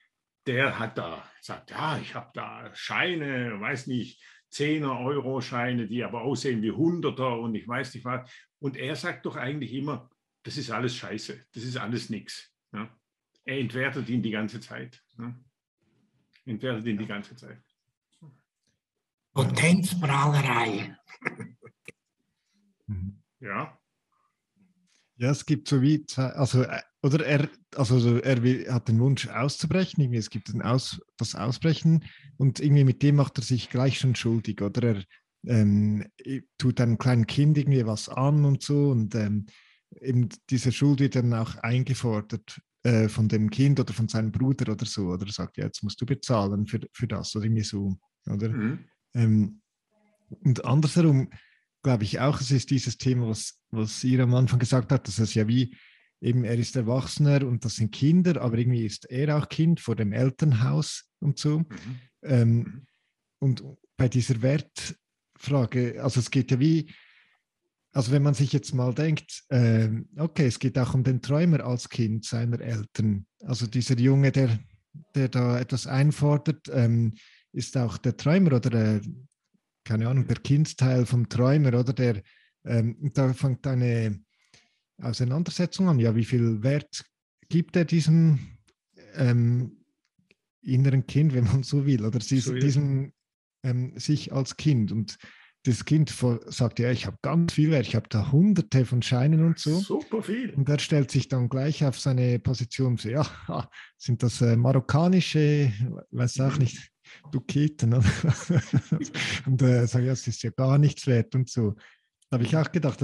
Der 0.45 0.77
hat 0.77 0.99
da, 0.99 1.27
sagt, 1.41 1.71
ja, 1.71 1.97
ich 1.97 2.13
habe 2.13 2.29
da 2.35 2.69
Scheine, 2.75 3.59
weiß 3.59 3.87
nicht, 3.87 4.23
Zehner 4.49 4.99
Euro-Scheine, 4.99 5.87
die 5.87 6.03
aber 6.03 6.21
aussehen 6.21 6.61
wie 6.61 6.71
Hunderter 6.71 7.39
und 7.39 7.55
ich 7.55 7.67
weiß 7.67 7.95
nicht 7.95 8.05
was. 8.05 8.31
Und 8.59 8.77
er 8.77 8.95
sagt 8.95 9.25
doch 9.25 9.35
eigentlich 9.35 9.73
immer, 9.73 10.09
das 10.43 10.57
ist 10.57 10.69
alles 10.69 10.95
Scheiße, 10.95 11.43
das 11.53 11.63
ist 11.63 11.77
alles 11.77 12.11
nichts. 12.11 12.53
Ja? 12.71 12.95
Er 13.43 13.59
entwertet 13.59 14.07
ihn 14.09 14.21
die 14.21 14.31
ganze 14.31 14.59
Zeit. 14.59 15.03
Ja? 15.17 15.35
Entwertet 16.45 16.85
ihn 16.85 16.97
die 16.97 17.07
ganze 17.07 17.35
Zeit. 17.35 17.61
Potenzprahlerei. 19.33 20.95
Ja. 23.39 23.77
Ja, 25.17 25.31
es 25.31 25.45
gibt 25.45 25.67
so 25.67 25.81
wie, 25.81 26.05
also, 26.15 26.63
äh, 26.63 26.81
oder 27.01 27.25
er, 27.25 27.49
also 27.75 28.17
er 28.17 28.43
will, 28.43 28.71
hat 28.71 28.89
den 28.89 28.99
Wunsch 28.99 29.27
auszubrechen, 29.27 30.01
irgendwie, 30.01 30.19
es 30.19 30.29
gibt 30.29 30.53
Aus, 30.63 30.99
das 31.17 31.35
Ausbrechen 31.35 32.03
und 32.37 32.59
irgendwie 32.59 32.83
mit 32.83 33.01
dem 33.01 33.15
macht 33.15 33.37
er 33.37 33.43
sich 33.43 33.69
gleich 33.69 33.97
schon 33.97 34.15
schuldig, 34.15 34.61
oder 34.61 34.95
er 34.95 35.03
ähm, 35.47 36.05
tut 36.57 36.81
einem 36.81 36.97
kleinen 36.97 37.27
Kind 37.27 37.57
irgendwie 37.57 37.85
was 37.85 38.09
an 38.09 38.43
und 38.43 38.61
so 38.61 38.89
und 38.89 39.15
ähm, 39.15 39.45
eben 40.01 40.29
diese 40.49 40.71
Schuld 40.71 40.99
wird 40.99 41.15
dann 41.15 41.33
auch 41.33 41.55
eingefordert 41.57 42.59
äh, 42.85 43.09
von 43.09 43.27
dem 43.27 43.49
Kind 43.49 43.79
oder 43.79 43.93
von 43.93 44.07
seinem 44.07 44.31
Bruder 44.31 44.71
oder 44.71 44.85
so, 44.85 45.07
oder 45.07 45.25
sagt, 45.31 45.57
ja, 45.57 45.65
jetzt 45.65 45.81
musst 45.81 45.99
du 45.99 46.05
bezahlen 46.05 46.67
für, 46.67 46.79
für 46.93 47.07
das 47.07 47.35
oder 47.35 47.45
irgendwie 47.45 47.63
so, 47.63 47.97
oder? 48.29 48.49
Mhm. 48.49 48.79
Ähm, 49.15 49.61
und 50.29 50.63
andersherum 50.65 51.31
glaube 51.81 52.03
ich 52.03 52.19
auch, 52.19 52.39
es 52.39 52.51
ist 52.51 52.69
dieses 52.69 52.99
Thema, 52.99 53.27
was, 53.27 53.59
was 53.71 54.03
ihr 54.03 54.21
am 54.21 54.35
Anfang 54.35 54.59
gesagt 54.59 54.91
habt, 54.91 55.07
dass 55.07 55.17
es 55.17 55.33
ja 55.33 55.47
wie 55.47 55.75
eben, 56.21 56.43
er 56.43 56.59
ist 56.59 56.75
Erwachsener 56.75 57.47
und 57.47 57.65
das 57.65 57.77
sind 57.77 57.91
Kinder, 57.91 58.39
aber 58.39 58.59
irgendwie 58.59 58.85
ist 58.85 59.09
er 59.09 59.35
auch 59.35 59.49
Kind 59.49 59.79
vor 59.79 59.95
dem 59.95 60.11
Elternhaus 60.13 61.09
und 61.19 61.39
so. 61.39 61.59
Mhm. 61.59 61.65
Ähm, 62.21 62.57
mhm. 62.57 62.85
und 63.39 63.63
bei 63.97 64.09
dieser 64.09 64.43
Wertfrage, 64.43 66.03
also 66.03 66.19
es 66.19 66.29
geht 66.29 66.51
ja 66.51 66.59
wie, 66.59 66.93
also 67.95 68.11
wenn 68.11 68.23
man 68.23 68.33
sich 68.33 68.51
jetzt 68.51 68.73
mal 68.73 68.93
denkt, 68.93 69.45
äh, 69.47 69.87
okay, 70.17 70.47
es 70.47 70.59
geht 70.59 70.77
auch 70.77 70.93
um 70.93 71.05
den 71.05 71.21
Träumer 71.21 71.63
als 71.63 71.87
Kind 71.87 72.25
seiner 72.25 72.59
Eltern. 72.59 73.25
Also 73.39 73.67
dieser 73.67 73.97
Junge, 73.97 74.33
der, 74.33 74.59
der 75.15 75.29
da 75.29 75.57
etwas 75.57 75.87
einfordert, 75.87 76.69
ähm, 76.73 77.13
ist 77.53 77.77
auch 77.77 77.97
der 77.97 78.17
Träumer 78.17 78.51
oder 78.51 78.69
der, 78.69 79.01
keine 79.85 80.09
Ahnung, 80.09 80.27
der 80.27 80.35
Kindsteil 80.35 81.05
vom 81.05 81.29
Träumer 81.29 81.69
oder 81.69 81.93
der, 81.93 82.21
ähm, 82.65 83.11
da 83.13 83.31
fängt 83.33 83.65
eine 83.65 84.19
Auseinandersetzung 85.01 85.87
an. 85.87 85.99
Ja, 85.99 86.17
wie 86.17 86.25
viel 86.25 86.63
Wert 86.63 87.05
gibt 87.47 87.77
er 87.77 87.85
diesem 87.85 88.57
ähm, 89.13 89.85
inneren 90.61 91.07
Kind, 91.07 91.33
wenn 91.33 91.45
man 91.45 91.63
so 91.63 91.85
will, 91.85 92.05
oder 92.05 92.19
so 92.19 92.53
diesem 92.55 93.13
ähm, 93.63 93.97
sich 93.97 94.33
als 94.33 94.57
Kind 94.57 94.91
und 94.91 95.17
das 95.65 95.83
Kind 95.83 96.13
sagt, 96.47 96.77
ja, 96.77 96.91
ich 96.91 97.07
habe 97.07 97.17
ganz 97.23 97.53
viel 97.53 97.71
Wert, 97.71 97.87
ich 97.87 97.95
habe 97.95 98.07
da 98.07 98.31
hunderte 98.31 98.85
von 98.85 99.01
Scheinen 99.01 99.43
und 99.43 99.57
so. 99.57 99.79
Super 99.79 100.21
viel. 100.21 100.51
Und 100.51 100.69
er 100.69 100.77
stellt 100.77 101.09
sich 101.09 101.27
dann 101.27 101.49
gleich 101.49 101.83
auf 101.83 101.99
seine 101.99 102.37
Position, 102.37 102.97
so, 102.97 103.09
ja, 103.09 103.25
sind 103.97 104.21
das 104.21 104.41
äh, 104.41 104.55
marokkanische, 104.55 105.73
weiß 106.11 106.39
auch 106.41 106.57
nicht, 106.57 106.91
Duketen. 107.31 107.93
und 109.45 109.61
äh, 109.63 109.87
sagt, 109.87 110.05
ja, 110.05 110.11
es 110.11 110.27
ist 110.27 110.43
ja 110.43 110.51
gar 110.51 110.77
nichts 110.77 111.07
wert 111.07 111.33
und 111.33 111.49
so. 111.49 111.71
Da 112.29 112.37
habe 112.37 112.43
ich 112.43 112.55
auch 112.55 112.71
gedacht, 112.71 113.03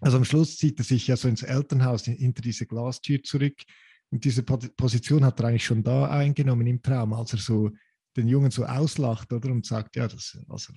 also 0.00 0.16
am 0.16 0.24
Schluss 0.24 0.58
zieht 0.58 0.78
er 0.78 0.84
sich 0.84 1.08
ja 1.08 1.16
so 1.16 1.26
ins 1.26 1.42
Elternhaus 1.42 2.04
hinter 2.04 2.42
diese 2.42 2.66
Glastür 2.66 3.22
zurück. 3.24 3.56
Und 4.10 4.24
diese 4.24 4.44
Position 4.44 5.24
hat 5.24 5.40
er 5.40 5.48
eigentlich 5.48 5.64
schon 5.64 5.82
da 5.82 6.08
eingenommen 6.10 6.66
im 6.66 6.80
Traum, 6.80 7.12
als 7.12 7.32
er 7.32 7.38
so 7.40 7.70
den 8.16 8.28
Jungen 8.28 8.50
so 8.52 8.66
auslacht, 8.66 9.32
oder? 9.32 9.50
Und 9.50 9.66
sagt, 9.66 9.96
ja, 9.96 10.06
das, 10.06 10.38
also, 10.48 10.72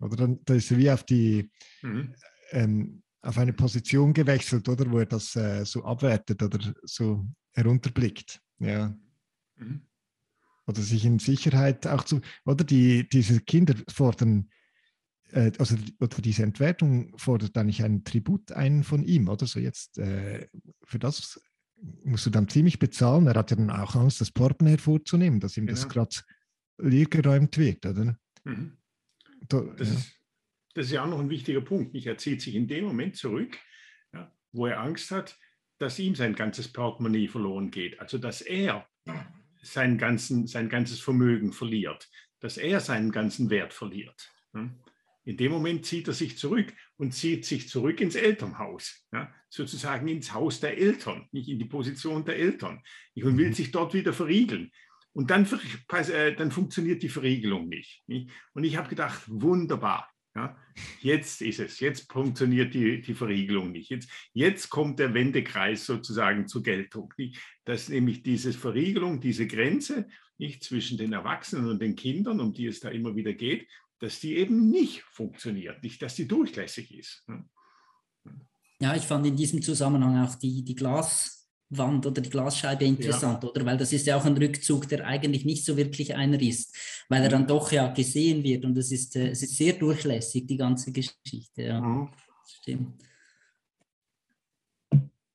oder 0.00 0.16
dann 0.16 0.40
da 0.44 0.54
ist 0.54 0.70
er 0.70 0.78
wie 0.78 0.90
auf 0.90 1.04
die, 1.04 1.50
mhm. 1.82 2.14
ähm, 2.52 3.02
auf 3.22 3.38
eine 3.38 3.52
Position 3.52 4.12
gewechselt, 4.12 4.68
oder? 4.68 4.90
Wo 4.90 4.98
er 4.98 5.06
das 5.06 5.36
äh, 5.36 5.64
so 5.64 5.84
abwertet 5.84 6.42
oder 6.42 6.58
so 6.82 7.26
herunterblickt. 7.52 8.40
Ja. 8.58 8.96
Mhm 9.56 9.82
oder 10.70 10.82
sich 10.82 11.04
in 11.04 11.18
Sicherheit 11.18 11.86
auch 11.86 12.04
zu, 12.04 12.20
oder 12.44 12.64
die, 12.64 13.08
diese 13.08 13.40
Kinder 13.40 13.74
fordern, 13.88 14.48
äh, 15.32 15.52
also 15.58 15.76
oder 15.98 16.22
diese 16.22 16.44
Entwertung 16.44 17.12
fordert 17.18 17.56
eigentlich 17.58 17.82
einen 17.82 18.04
Tribut 18.04 18.52
ein 18.52 18.84
von 18.84 19.02
ihm, 19.02 19.28
oder 19.28 19.46
so 19.46 19.58
jetzt, 19.58 19.98
äh, 19.98 20.46
für 20.84 20.98
das 20.98 21.40
musst 22.04 22.26
du 22.26 22.30
dann 22.30 22.48
ziemlich 22.48 22.78
bezahlen. 22.78 23.26
Er 23.26 23.34
hat 23.34 23.50
ja 23.50 23.56
dann 23.56 23.70
auch 23.70 23.96
Angst, 23.96 24.20
das 24.20 24.30
Portemonnaie 24.30 24.76
hervorzunehmen, 24.76 25.40
dass 25.40 25.56
ihm 25.56 25.66
genau. 25.66 25.78
das 25.78 25.88
gerade 25.88 26.16
leergeräumt 26.78 27.56
wird, 27.58 27.86
oder? 27.86 28.16
Mhm. 28.44 28.76
Da, 29.48 29.60
das, 29.76 29.88
ja. 29.88 29.94
ist, 29.94 30.12
das 30.74 30.86
ist 30.86 30.92
ja 30.92 31.04
auch 31.04 31.08
noch 31.08 31.20
ein 31.20 31.30
wichtiger 31.30 31.60
Punkt. 31.60 31.94
Er 31.94 32.18
zieht 32.18 32.42
sich 32.42 32.54
in 32.54 32.68
dem 32.68 32.84
Moment 32.84 33.16
zurück, 33.16 33.58
ja, 34.12 34.32
wo 34.52 34.66
er 34.66 34.80
Angst 34.80 35.10
hat, 35.10 35.38
dass 35.78 35.98
ihm 35.98 36.14
sein 36.14 36.34
ganzes 36.34 36.68
Portemonnaie 36.68 37.28
verloren 37.28 37.70
geht. 37.70 37.98
Also 38.00 38.18
dass 38.18 38.42
er 38.42 38.86
sein, 39.62 39.98
ganzen, 39.98 40.46
sein 40.46 40.68
ganzes 40.68 41.00
Vermögen 41.00 41.52
verliert, 41.52 42.08
dass 42.40 42.58
er 42.58 42.80
seinen 42.80 43.10
ganzen 43.10 43.50
Wert 43.50 43.72
verliert. 43.72 44.30
In 45.24 45.36
dem 45.36 45.52
Moment 45.52 45.86
zieht 45.86 46.08
er 46.08 46.14
sich 46.14 46.38
zurück 46.38 46.72
und 46.96 47.12
zieht 47.12 47.44
sich 47.44 47.68
zurück 47.68 48.00
ins 48.00 48.14
Elternhaus, 48.14 49.06
ja, 49.12 49.32
sozusagen 49.48 50.08
ins 50.08 50.32
Haus 50.32 50.60
der 50.60 50.78
Eltern, 50.78 51.28
nicht 51.32 51.48
in 51.48 51.58
die 51.58 51.66
Position 51.66 52.24
der 52.24 52.36
Eltern. 52.36 52.82
Und 53.14 53.36
will 53.36 53.48
mhm. 53.48 53.54
sich 53.54 53.70
dort 53.70 53.94
wieder 53.94 54.12
verriegeln. 54.12 54.70
Und 55.20 55.30
dann, 55.30 55.46
äh, 56.08 56.34
dann 56.34 56.50
funktioniert 56.50 57.02
die 57.02 57.10
Verriegelung 57.10 57.68
nicht. 57.68 58.02
Und 58.54 58.64
ich 58.64 58.78
habe 58.78 58.88
gedacht, 58.88 59.20
wunderbar. 59.26 60.10
Ja, 60.34 60.56
jetzt 61.02 61.42
ist 61.42 61.60
es, 61.60 61.78
jetzt 61.78 62.10
funktioniert 62.10 62.72
die, 62.72 63.02
die 63.02 63.12
Verriegelung 63.12 63.70
nicht. 63.70 63.90
Jetzt, 63.90 64.08
jetzt 64.32 64.70
kommt 64.70 64.98
der 64.98 65.12
Wendekreis 65.12 65.84
sozusagen 65.84 66.48
zur 66.48 66.62
Geltung. 66.62 67.12
Nicht? 67.18 67.38
Dass 67.66 67.90
nämlich 67.90 68.22
diese 68.22 68.54
Verriegelung, 68.54 69.20
diese 69.20 69.46
Grenze 69.46 70.08
nicht 70.38 70.64
zwischen 70.64 70.96
den 70.96 71.12
Erwachsenen 71.12 71.68
und 71.68 71.82
den 71.82 71.96
Kindern, 71.96 72.40
um 72.40 72.54
die 72.54 72.64
es 72.64 72.80
da 72.80 72.88
immer 72.88 73.14
wieder 73.14 73.34
geht, 73.34 73.68
dass 73.98 74.20
die 74.20 74.38
eben 74.38 74.70
nicht 74.70 75.02
funktioniert, 75.02 75.82
nicht, 75.82 76.00
dass 76.00 76.14
die 76.14 76.26
durchlässig 76.26 76.96
ist. 76.96 77.26
Ja, 78.80 78.96
ich 78.96 79.02
fand 79.02 79.26
in 79.26 79.36
diesem 79.36 79.60
Zusammenhang 79.60 80.24
auch 80.24 80.36
die, 80.36 80.64
die 80.64 80.76
Glas, 80.76 81.39
Wand 81.70 82.04
oder 82.04 82.20
die 82.20 82.30
Glasscheibe 82.30 82.84
interessant, 82.84 83.42
ja. 83.42 83.48
oder? 83.48 83.64
Weil 83.64 83.76
das 83.76 83.92
ist 83.92 84.06
ja 84.06 84.16
auch 84.16 84.24
ein 84.24 84.36
Rückzug, 84.36 84.88
der 84.88 85.06
eigentlich 85.06 85.44
nicht 85.44 85.64
so 85.64 85.76
wirklich 85.76 86.14
einer 86.14 86.40
ist, 86.40 86.76
weil 87.08 87.22
er 87.22 87.28
dann 87.28 87.46
doch 87.46 87.70
ja 87.70 87.92
gesehen 87.92 88.42
wird 88.42 88.64
und 88.64 88.76
es 88.76 88.90
ist, 88.90 89.16
äh, 89.16 89.28
es 89.28 89.42
ist 89.42 89.56
sehr 89.56 89.74
durchlässig, 89.74 90.46
die 90.46 90.56
ganze 90.56 90.92
Geschichte. 90.92 91.62
Ja, 91.62 91.80
mhm. 91.80 92.10
stimmt. 92.44 93.02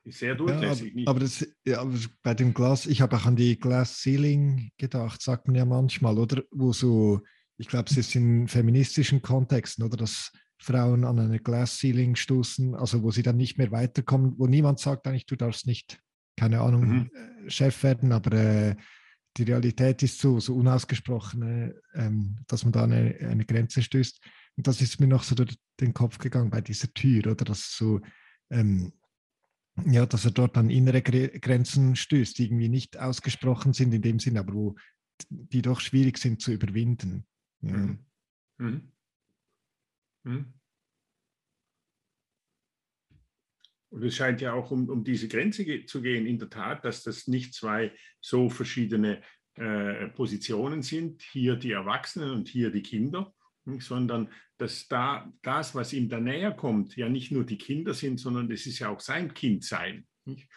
Sehr 0.08 0.36
durchlässig. 0.36 0.94
Ja, 0.96 1.08
aber, 1.08 1.20
das, 1.22 1.48
ja, 1.66 1.80
aber 1.80 1.98
bei 2.22 2.34
dem 2.36 2.54
Glas, 2.54 2.86
ich 2.86 3.02
habe 3.02 3.16
auch 3.16 3.26
an 3.26 3.36
die 3.36 3.58
Glass 3.58 4.02
Ceiling 4.02 4.70
gedacht, 4.78 5.22
sagt 5.22 5.48
man 5.48 5.56
ja 5.56 5.66
manchmal, 5.66 6.20
oder? 6.20 6.44
Wo 6.52 6.74
so, 6.74 7.22
ich 7.58 7.68
glaube, 7.68 7.90
es 7.90 7.98
ist 7.98 8.14
in 8.14 8.48
feministischen 8.48 9.22
Kontexten, 9.22 9.84
oder? 9.84 9.98
Dass 9.98 10.32
Frauen 10.60 11.06
an 11.06 11.20
eine 11.20 11.40
Glass 11.40 11.80
Ceiling 11.80 12.16
stoßen, 12.16 12.76
also 12.76 13.02
wo 13.02 13.12
sie 13.12 13.24
dann 13.24 13.38
nicht 13.38 13.58
mehr 13.58 13.72
weiterkommen, 13.72 14.36
wo 14.38 14.48
niemand 14.48 14.80
sagt 14.80 15.08
eigentlich, 15.08 15.26
du 15.26 15.36
darfst 15.36 15.66
nicht, 15.66 16.00
keine 16.36 16.62
Ahnung, 16.62 16.88
mhm. 16.88 17.12
Äh, 17.14 17.50
Chef 17.50 17.84
werden, 17.84 18.12
aber 18.12 18.32
äh, 18.34 18.76
die 19.38 19.44
Realität 19.44 20.02
ist 20.04 20.20
so, 20.20 20.40
so 20.40 20.56
unausgesprochen, 20.56 21.42
äh, 21.42 21.74
ähm, 21.94 22.38
dass 22.48 22.64
man 22.64 22.72
da 22.72 22.84
eine, 22.84 23.16
eine 23.22 23.46
Grenze 23.46 23.82
stößt. 23.82 24.22
Und 24.58 24.68
das 24.68 24.82
ist 24.82 25.00
mir 25.00 25.08
noch 25.08 25.24
so 25.24 25.36
durch 25.36 25.58
den 25.80 25.94
Kopf 25.94 26.18
gegangen 26.18 26.50
bei 26.50 26.62
dieser 26.62 26.94
Tür, 26.94 27.32
oder 27.32 27.46
dass 27.46 27.76
so, 27.76 28.02
ähm, 28.50 28.94
ja, 29.86 30.06
dass 30.06 30.24
er 30.24 30.32
dort 30.32 30.58
an 30.58 30.70
innere 30.70 31.02
Grenzen 31.02 31.96
stößt, 31.96 32.38
die 32.38 32.46
irgendwie 32.46 32.70
nicht 32.70 32.98
ausgesprochen 32.98 33.74
sind 33.74 33.94
in 33.94 34.02
dem 34.02 34.20
Sinn, 34.20 34.38
aber 34.38 34.54
wo 34.54 34.76
die 35.30 35.62
doch 35.62 35.82
schwierig 35.82 36.18
sind 36.18 36.42
zu 36.42 36.54
überwinden. 36.54 37.26
Ja. 37.62 37.76
Mhm. 37.76 38.06
Mhm. 38.58 38.92
Mhm. 40.24 40.54
Und 43.96 44.04
es 44.04 44.18
scheint 44.18 44.42
ja 44.42 44.52
auch 44.52 44.72
um, 44.72 44.90
um 44.90 45.06
diese 45.06 45.30
Grenze 45.30 45.86
zu 45.86 46.02
gehen, 46.02 46.26
in 46.26 46.38
der 46.38 46.50
Tat, 46.50 46.84
dass 46.84 47.02
das 47.04 47.28
nicht 47.28 47.54
zwei 47.54 47.94
so 48.20 48.50
verschiedene 48.50 49.22
äh, 49.54 50.10
Positionen 50.10 50.82
sind, 50.82 51.22
hier 51.22 51.56
die 51.56 51.72
Erwachsenen 51.72 52.32
und 52.32 52.50
hier 52.50 52.72
die 52.72 52.82
Kinder, 52.82 53.34
nicht, 53.64 53.84
sondern 53.84 54.30
dass 54.58 54.90
da 54.90 55.32
das, 55.44 55.76
was 55.76 55.94
ihm 55.94 56.10
da 56.10 56.20
näher 56.20 56.52
kommt, 56.52 56.98
ja 56.98 57.08
nicht 57.08 57.32
nur 57.32 57.46
die 57.46 57.58
Kinder 57.58 57.94
sind, 57.94 58.20
sondern 58.20 58.52
es 58.52 58.66
ist 58.66 58.80
ja 58.80 58.90
auch 58.90 59.00
sein 59.00 59.34
Kindsein. 59.34 60.06
Nicht? 60.26 60.50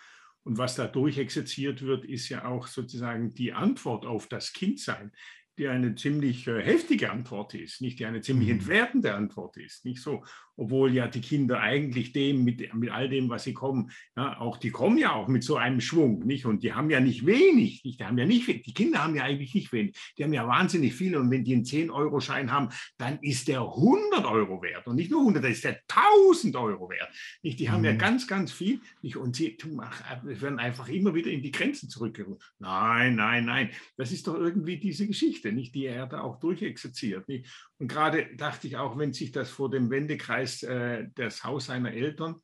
Und 0.42 0.58
was 0.58 0.74
da 0.74 0.88
durchexerziert 0.88 1.82
wird, 1.82 2.06
ist 2.06 2.28
ja 2.30 2.44
auch 2.44 2.66
sozusagen 2.66 3.34
die 3.34 3.52
Antwort 3.52 4.04
auf 4.04 4.26
das 4.26 4.52
Kindsein 4.52 5.12
die 5.58 5.68
eine 5.68 5.94
ziemlich 5.94 6.46
äh, 6.46 6.62
heftige 6.62 7.10
Antwort 7.10 7.54
ist, 7.54 7.80
nicht 7.80 7.98
die 7.98 8.06
eine 8.06 8.20
ziemlich 8.20 8.48
mhm. 8.48 8.54
entwertende 8.54 9.14
Antwort 9.14 9.56
ist, 9.56 9.84
nicht 9.84 10.00
so, 10.00 10.24
obwohl 10.58 10.92
ja 10.92 11.06
die 11.08 11.20
Kinder 11.20 11.60
eigentlich 11.60 12.12
dem 12.12 12.44
mit, 12.44 12.74
mit 12.74 12.90
all 12.90 13.08
dem, 13.08 13.30
was 13.30 13.44
sie 13.44 13.54
kommen, 13.54 13.90
ja, 14.16 14.38
auch 14.40 14.58
die 14.58 14.70
kommen 14.70 14.98
ja 14.98 15.12
auch 15.12 15.28
mit 15.28 15.44
so 15.44 15.56
einem 15.56 15.80
Schwung, 15.80 16.26
nicht 16.26 16.44
und 16.44 16.62
die 16.62 16.74
haben 16.74 16.90
ja 16.90 17.00
nicht 17.00 17.24
wenig, 17.24 17.84
nicht, 17.84 18.00
die 18.00 18.04
haben 18.04 18.18
ja 18.18 18.26
nicht, 18.26 18.46
die 18.46 18.74
Kinder 18.74 19.02
haben 19.02 19.14
ja 19.14 19.22
eigentlich 19.22 19.54
nicht 19.54 19.72
wenig, 19.72 19.96
die 20.18 20.24
haben 20.24 20.32
ja 20.32 20.46
wahnsinnig 20.46 20.94
viel 20.94 21.16
und 21.16 21.30
wenn 21.30 21.44
die 21.44 21.54
einen 21.54 21.64
10 21.64 21.90
Euro 21.90 22.20
Schein 22.20 22.52
haben, 22.52 22.68
dann 22.98 23.18
ist 23.22 23.48
der 23.48 23.60
100 23.60 24.24
Euro 24.26 24.60
wert 24.62 24.86
und 24.86 24.96
nicht 24.96 25.10
nur 25.10 25.20
100, 25.20 25.44
dann 25.44 25.52
ist 25.52 25.64
der 25.64 25.80
1000 25.88 26.56
Euro 26.56 26.90
wert, 26.90 27.08
nicht, 27.42 27.58
die 27.60 27.70
haben 27.70 27.80
mhm. 27.80 27.86
ja 27.86 27.92
ganz, 27.94 28.26
ganz 28.26 28.52
viel, 28.52 28.80
nicht 29.02 29.16
und 29.16 29.36
sie 29.36 29.56
ach, 29.80 30.22
werden 30.22 30.58
einfach 30.58 30.88
immer 30.88 31.14
wieder 31.14 31.30
in 31.30 31.42
die 31.42 31.52
Grenzen 31.52 31.88
zurückgerufen. 31.88 32.42
Nein, 32.58 33.16
nein, 33.16 33.44
nein, 33.44 33.70
das 33.96 34.12
ist 34.12 34.26
doch 34.26 34.34
irgendwie 34.34 34.78
diese 34.78 35.06
Geschichte. 35.06 35.28
Geschichte, 35.28 35.52
nicht, 35.52 35.74
die 35.74 35.86
er 35.86 36.06
da 36.06 36.22
auch 36.22 36.38
durchexerziert. 36.38 37.28
Nicht? 37.28 37.67
Und 37.78 37.88
gerade 37.88 38.34
dachte 38.36 38.66
ich 38.66 38.76
auch, 38.76 38.98
wenn 38.98 39.12
sich 39.12 39.30
das 39.32 39.50
vor 39.50 39.70
dem 39.70 39.90
Wendekreis 39.90 40.62
äh, 40.64 41.08
das 41.14 41.44
Haus 41.44 41.66
seiner 41.66 41.92
Eltern 41.92 42.36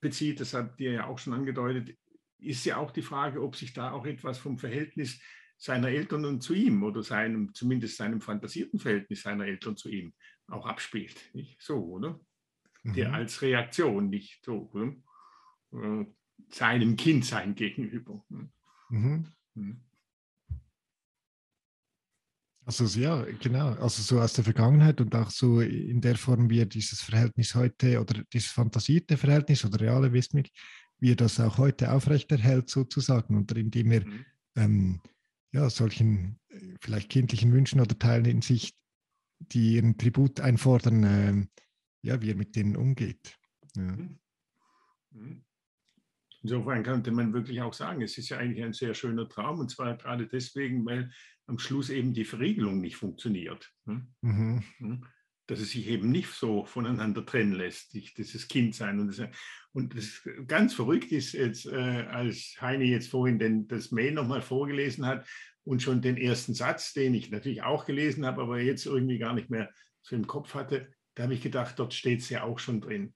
bezieht, 0.00 0.40
das 0.40 0.52
hat 0.52 0.78
dir 0.78 0.92
ja 0.92 1.06
auch 1.06 1.18
schon 1.18 1.32
angedeutet, 1.32 1.96
ist 2.38 2.64
ja 2.66 2.76
auch 2.76 2.90
die 2.90 3.02
Frage, 3.02 3.42
ob 3.42 3.56
sich 3.56 3.72
da 3.72 3.92
auch 3.92 4.04
etwas 4.04 4.38
vom 4.38 4.58
Verhältnis 4.58 5.20
seiner 5.56 5.88
Eltern 5.88 6.26
und 6.26 6.42
zu 6.42 6.52
ihm 6.52 6.82
oder 6.82 7.02
seinem, 7.02 7.54
zumindest 7.54 7.96
seinem 7.96 8.20
fantasierten 8.20 8.78
Verhältnis 8.78 9.22
seiner 9.22 9.46
Eltern 9.46 9.76
zu 9.76 9.88
ihm 9.88 10.12
auch 10.48 10.66
abspielt. 10.66 11.16
Nicht 11.32 11.62
so, 11.62 11.76
oder? 11.76 12.20
Mhm. 12.82 12.92
Der 12.92 13.14
als 13.14 13.40
Reaktion 13.40 14.10
nicht 14.10 14.44
so, 14.44 14.70
oder? 14.72 14.94
Äh, 15.72 16.06
seinem 16.50 16.96
Kindsein 16.96 17.54
gegenüber. 17.54 18.24
Mhm. 18.28 19.32
Mhm. 19.54 19.80
Also 22.66 22.84
ja, 22.98 23.24
genau. 23.40 23.74
Also 23.74 24.02
so 24.02 24.20
aus 24.20 24.32
der 24.32 24.44
Vergangenheit 24.44 25.00
und 25.00 25.14
auch 25.14 25.30
so 25.30 25.60
in 25.60 26.00
der 26.00 26.16
Form, 26.16 26.48
wie 26.48 26.60
er 26.60 26.66
dieses 26.66 27.02
Verhältnis 27.02 27.54
heute 27.54 28.00
oder 28.00 28.22
dieses 28.32 28.50
fantasierte 28.50 29.18
Verhältnis 29.18 29.64
oder 29.64 29.80
reale 29.80 30.12
Wissmittel, 30.12 30.50
wie 30.98 31.12
er 31.12 31.16
das 31.16 31.38
auch 31.40 31.58
heute 31.58 31.92
aufrechterhält 31.92 32.70
sozusagen 32.70 33.36
und 33.36 33.52
indem 33.52 33.92
er 33.92 34.06
mhm. 34.06 34.24
ähm, 34.56 35.00
ja, 35.52 35.68
solchen 35.68 36.40
äh, 36.48 36.74
vielleicht 36.80 37.10
kindlichen 37.10 37.52
Wünschen 37.52 37.80
oder 37.80 37.98
Teilen 37.98 38.24
in 38.24 38.42
sich, 38.42 38.74
die 39.38 39.74
ihren 39.74 39.98
Tribut 39.98 40.40
einfordern, 40.40 41.04
ähm, 41.04 41.48
ja, 42.02 42.22
wie 42.22 42.30
er 42.30 42.36
mit 42.36 42.56
denen 42.56 42.76
umgeht. 42.76 43.36
Ja. 43.76 43.82
Mhm. 43.82 44.18
mhm. 45.10 45.44
Insofern 46.42 46.82
könnte 46.82 47.10
man 47.10 47.32
wirklich 47.32 47.62
auch 47.62 47.72
sagen, 47.72 48.02
es 48.02 48.18
ist 48.18 48.28
ja 48.28 48.36
eigentlich 48.36 48.62
ein 48.62 48.74
sehr 48.74 48.92
schöner 48.92 49.26
Traum 49.26 49.60
und 49.60 49.70
zwar 49.70 49.96
gerade 49.96 50.26
deswegen, 50.26 50.84
weil 50.84 51.10
am 51.46 51.58
Schluss 51.58 51.90
eben 51.90 52.14
die 52.14 52.24
Verriegelung 52.24 52.80
nicht 52.80 52.96
funktioniert. 52.96 53.72
Hm? 53.86 54.08
Mhm. 54.22 54.62
Hm? 54.78 55.06
Dass 55.46 55.60
es 55.60 55.70
sich 55.70 55.88
eben 55.88 56.10
nicht 56.10 56.30
so 56.30 56.64
voneinander 56.64 57.24
trennen 57.26 57.52
lässt, 57.52 57.92
dieses 57.92 58.48
Kindsein. 58.48 58.98
Und 58.98 59.08
das, 59.08 59.28
und 59.72 59.94
das 59.94 60.26
ganz 60.46 60.72
verrückt 60.72 61.12
ist 61.12 61.32
jetzt, 61.32 61.66
äh, 61.66 62.06
als 62.08 62.56
Heini 62.60 62.86
jetzt 62.86 63.10
vorhin 63.10 63.38
den, 63.38 63.68
das 63.68 63.90
Mail 63.90 64.12
nochmal 64.12 64.40
vorgelesen 64.40 65.04
hat 65.04 65.28
und 65.64 65.82
schon 65.82 66.00
den 66.00 66.16
ersten 66.16 66.54
Satz, 66.54 66.94
den 66.94 67.14
ich 67.14 67.30
natürlich 67.30 67.62
auch 67.62 67.84
gelesen 67.84 68.24
habe, 68.24 68.42
aber 68.42 68.60
jetzt 68.60 68.86
irgendwie 68.86 69.18
gar 69.18 69.34
nicht 69.34 69.50
mehr 69.50 69.70
so 70.00 70.16
im 70.16 70.26
Kopf 70.26 70.54
hatte, 70.54 70.88
da 71.14 71.24
habe 71.24 71.34
ich 71.34 71.42
gedacht, 71.42 71.78
dort 71.78 71.92
steht 71.92 72.20
es 72.20 72.30
ja 72.30 72.42
auch 72.42 72.58
schon 72.58 72.80
drin. 72.80 73.14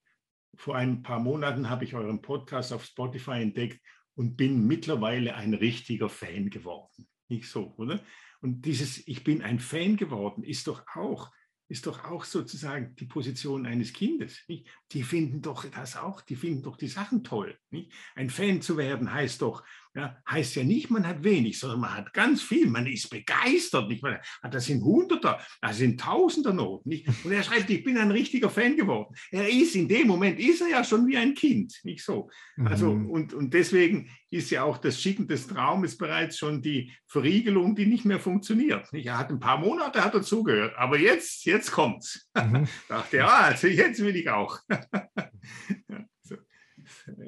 Vor 0.54 0.76
ein 0.76 1.02
paar 1.02 1.20
Monaten 1.20 1.70
habe 1.70 1.84
ich 1.84 1.94
euren 1.94 2.20
Podcast 2.20 2.72
auf 2.72 2.84
Spotify 2.84 3.42
entdeckt 3.42 3.80
und 4.14 4.36
bin 4.36 4.66
mittlerweile 4.66 5.34
ein 5.34 5.54
richtiger 5.54 6.08
Fan 6.08 6.50
geworden 6.50 7.08
nicht 7.28 7.48
so, 7.48 7.74
oder? 7.76 8.02
Und 8.40 8.64
dieses 8.64 9.06
Ich 9.06 9.24
bin 9.24 9.42
ein 9.42 9.58
Fan 9.58 9.96
geworden 9.96 10.42
ist 10.42 10.66
doch 10.66 10.84
auch, 10.94 11.30
ist 11.68 11.86
doch 11.86 12.04
auch 12.04 12.24
sozusagen 12.24 12.94
die 12.96 13.06
Position 13.06 13.66
eines 13.66 13.92
Kindes. 13.92 14.42
Nicht? 14.48 14.68
Die 14.92 15.02
finden 15.02 15.42
doch 15.42 15.64
das 15.66 15.96
auch, 15.96 16.20
die 16.20 16.36
finden 16.36 16.62
doch 16.62 16.76
die 16.76 16.88
Sachen 16.88 17.24
toll. 17.24 17.58
Nicht? 17.70 17.92
Ein 18.14 18.30
Fan 18.30 18.62
zu 18.62 18.76
werden 18.76 19.12
heißt 19.12 19.42
doch, 19.42 19.64
ja, 19.98 20.16
heißt 20.30 20.54
ja 20.54 20.62
nicht, 20.62 20.90
man 20.90 21.06
hat 21.06 21.24
wenig, 21.24 21.58
sondern 21.58 21.80
man 21.80 21.94
hat 21.94 22.12
ganz 22.14 22.40
viel. 22.40 22.68
Man 22.68 22.86
ist 22.86 23.10
begeistert. 23.10 23.88
Nicht? 23.88 24.02
Man 24.02 24.18
hat 24.42 24.54
das 24.54 24.68
in 24.68 24.82
Hunderter, 24.82 25.40
das 25.60 25.80
in 25.80 25.98
Tausender 25.98 26.52
Not. 26.52 26.86
Nicht? 26.86 27.08
Und 27.24 27.32
er 27.32 27.42
schreibt, 27.42 27.68
ich 27.68 27.82
bin 27.82 27.98
ein 27.98 28.12
richtiger 28.12 28.48
Fan 28.48 28.76
geworden. 28.76 29.12
Er 29.32 29.48
ist 29.48 29.74
in 29.74 29.88
dem 29.88 30.06
Moment, 30.06 30.38
ist 30.38 30.60
er 30.60 30.68
ja 30.68 30.84
schon 30.84 31.06
wie 31.08 31.16
ein 31.16 31.34
Kind. 31.34 31.80
Nicht 31.82 32.04
so. 32.04 32.30
Also, 32.64 32.94
mhm. 32.94 33.10
und, 33.10 33.34
und 33.34 33.52
deswegen 33.54 34.08
ist 34.30 34.50
ja 34.50 34.62
auch 34.62 34.78
das 34.78 35.00
Schicken 35.00 35.26
des 35.26 35.48
Traumes 35.48 35.98
bereits 35.98 36.38
schon 36.38 36.62
die 36.62 36.92
Verriegelung, 37.06 37.74
die 37.74 37.86
nicht 37.86 38.04
mehr 38.04 38.20
funktioniert. 38.20 38.92
Nicht? 38.92 39.06
Er 39.06 39.18
hat 39.18 39.30
ein 39.30 39.40
paar 39.40 39.58
Monate 39.58 40.04
hat 40.04 40.14
er 40.14 40.22
zugehört, 40.22 40.74
aber 40.76 40.98
jetzt, 40.98 41.44
jetzt 41.44 41.72
kommt's. 41.72 42.28
Mhm. 42.36 42.68
Dachte, 42.88 43.16
ja, 43.16 43.26
also 43.26 43.66
jetzt 43.66 44.00
will 44.00 44.14
ich 44.14 44.30
auch. 44.30 44.60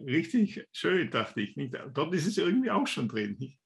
richtig 0.06 0.66
schön, 0.72 1.10
dachte 1.10 1.40
ich. 1.40 1.56
Nicht? 1.56 1.74
Dort 1.94 2.14
ist 2.14 2.26
es 2.26 2.38
irgendwie 2.38 2.70
auch 2.70 2.86
schon 2.86 3.08
drin. 3.08 3.36
Nicht? 3.38 3.58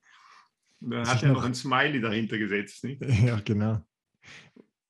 Da 0.80 1.06
hat 1.06 1.22
er 1.22 1.32
noch 1.32 1.44
ein 1.44 1.54
Smiley 1.54 2.00
dahinter 2.00 2.38
gesetzt. 2.38 2.84
Nicht? 2.84 3.02
Ja, 3.24 3.40
genau. 3.40 3.84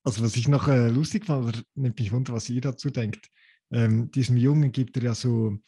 Also 0.03 0.23
was 0.23 0.37
ich 0.37 0.49
noch 0.49 0.69
äh, 0.69 0.89
lustig 0.89 1.25
fand, 1.25 1.65
nimmt 1.75 1.99
mich 1.99 2.13
wunder, 2.13 2.35
was 2.35 2.51
ihr 2.51 2.61
dazu 2.61 2.91
denkt. 2.91 3.31
Ähm, 3.71 4.11
diesem 4.11 4.37
Jungen 4.37 4.71
gibt 4.71 4.97
er 4.97 5.03
ja 5.03 5.15
so, 5.15 5.59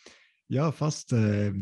ja, 0.49 0.71
fast 0.73 1.13
äh, 1.13 1.49
äh 1.49 1.55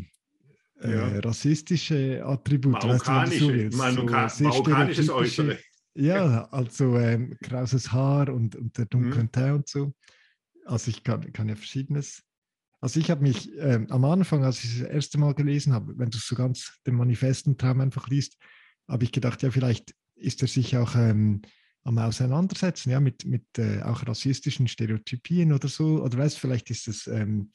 ja. 0.83 1.19
rassistische 1.21 2.25
Attribute. 2.25 2.73
Marokkanische, 2.73 3.73
weißt 3.73 3.97
du, 3.97 4.09
so, 4.29 4.45
marokkanisches 4.45 5.09
Äußere. 5.09 5.59
Ja, 5.95 6.47
also 6.51 6.99
ähm, 6.99 7.37
krauses 7.41 7.93
Haar 7.93 8.29
und, 8.29 8.57
und 8.57 8.77
der 8.77 8.87
dunkle 8.87 9.23
mhm. 9.23 9.33
Tee 9.33 9.51
und 9.51 9.69
so. 9.69 9.95
Also 10.65 10.91
ich 10.91 11.05
kann, 11.05 11.33
kann 11.33 11.49
ja 11.49 11.55
verschiedenes 11.55 12.25
also 12.85 13.01
ich 13.01 13.11
habe 13.11 13.23
mich 13.23 13.51
äh, 13.57 13.87
am 13.89 14.05
Anfang, 14.05 14.45
als 14.45 14.63
ich 14.63 14.81
das 14.81 14.89
erste 14.91 15.17
Mal 15.17 15.33
gelesen 15.33 15.73
habe, 15.73 15.99
wenn 15.99 16.11
du 16.11 16.19
so 16.19 16.35
ganz 16.35 16.83
den 16.87 16.97
manifesten 16.97 17.57
Traum 17.57 17.81
einfach 17.81 18.09
liest, 18.09 18.37
habe 18.87 19.05
ich 19.05 19.11
gedacht, 19.11 19.43
ja, 19.43 19.51
vielleicht 19.51 19.95
ist 20.17 20.43
er 20.43 20.49
sich 20.49 20.77
auch 20.77 20.95
ähm, 20.95 21.41
am 21.85 21.97
Auseinandersetzen, 21.97 22.91
ja, 22.91 23.01
mit, 23.01 23.25
mit 23.25 23.47
äh, 23.57 23.81
auch 23.81 24.07
rassistischen 24.07 24.69
Stereotypien 24.69 25.55
oder 25.55 25.69
so. 25.69 26.03
Oder 26.03 26.19
weißt 26.19 26.39
vielleicht 26.39 26.69
ist 26.69 26.87
es, 26.87 27.07
ähm, 27.07 27.53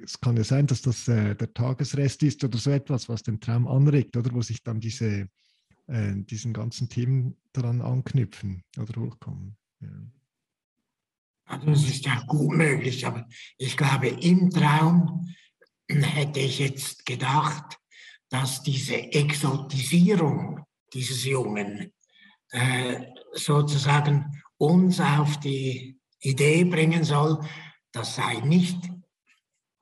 es 0.00 0.20
kann 0.20 0.36
ja 0.36 0.44
sein, 0.44 0.68
dass 0.68 0.80
das 0.80 1.08
äh, 1.08 1.34
der 1.34 1.52
Tagesrest 1.52 2.22
ist 2.22 2.44
oder 2.44 2.56
so 2.56 2.70
etwas, 2.70 3.08
was 3.08 3.24
den 3.24 3.40
Traum 3.40 3.66
anregt, 3.66 4.16
oder 4.16 4.32
wo 4.32 4.42
sich 4.42 4.62
dann 4.62 4.78
diese, 4.78 5.26
äh, 5.88 6.14
diesen 6.14 6.52
ganzen 6.52 6.88
Themen 6.88 7.36
daran 7.52 7.80
anknüpfen 7.80 8.62
oder 8.78 9.00
hochkommen. 9.00 9.56
Ja. 9.80 9.88
Also 11.48 11.70
es 11.70 11.88
ist 11.88 12.04
ja 12.04 12.22
gut 12.26 12.52
möglich, 12.52 13.06
aber 13.06 13.26
ich 13.56 13.76
glaube, 13.76 14.08
im 14.08 14.50
Traum 14.50 15.34
hätte 15.88 16.40
ich 16.40 16.58
jetzt 16.58 17.06
gedacht, 17.06 17.78
dass 18.28 18.62
diese 18.62 18.96
Exotisierung 18.96 20.60
dieses 20.92 21.24
Jungen 21.24 21.92
äh, 22.50 23.06
sozusagen 23.32 24.42
uns 24.58 25.00
auf 25.00 25.38
die 25.40 25.98
Idee 26.20 26.64
bringen 26.64 27.04
soll, 27.04 27.38
das 27.92 28.16
sei 28.16 28.34
nicht 28.40 28.78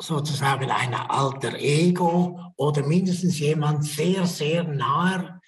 sozusagen 0.01 0.71
ein 0.71 0.95
alter 0.95 1.55
Ego 1.59 2.53
oder 2.57 2.87
mindestens 2.87 3.39
jemand 3.39 3.85
sehr, 3.85 4.27
sehr 4.27 4.63
nahe. 4.65 5.41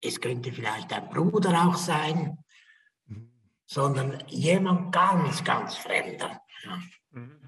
Es 0.00 0.20
könnte 0.20 0.52
vielleicht 0.52 0.92
ein 0.92 1.08
Bruder 1.08 1.66
auch 1.66 1.76
sein, 1.76 2.36
sondern 3.68 4.18
jemand 4.28 4.92
ganz, 4.92 5.44
ganz 5.44 5.76
Fremder. 5.76 6.40
Ja. 6.64 6.82
Mhm. 7.10 7.38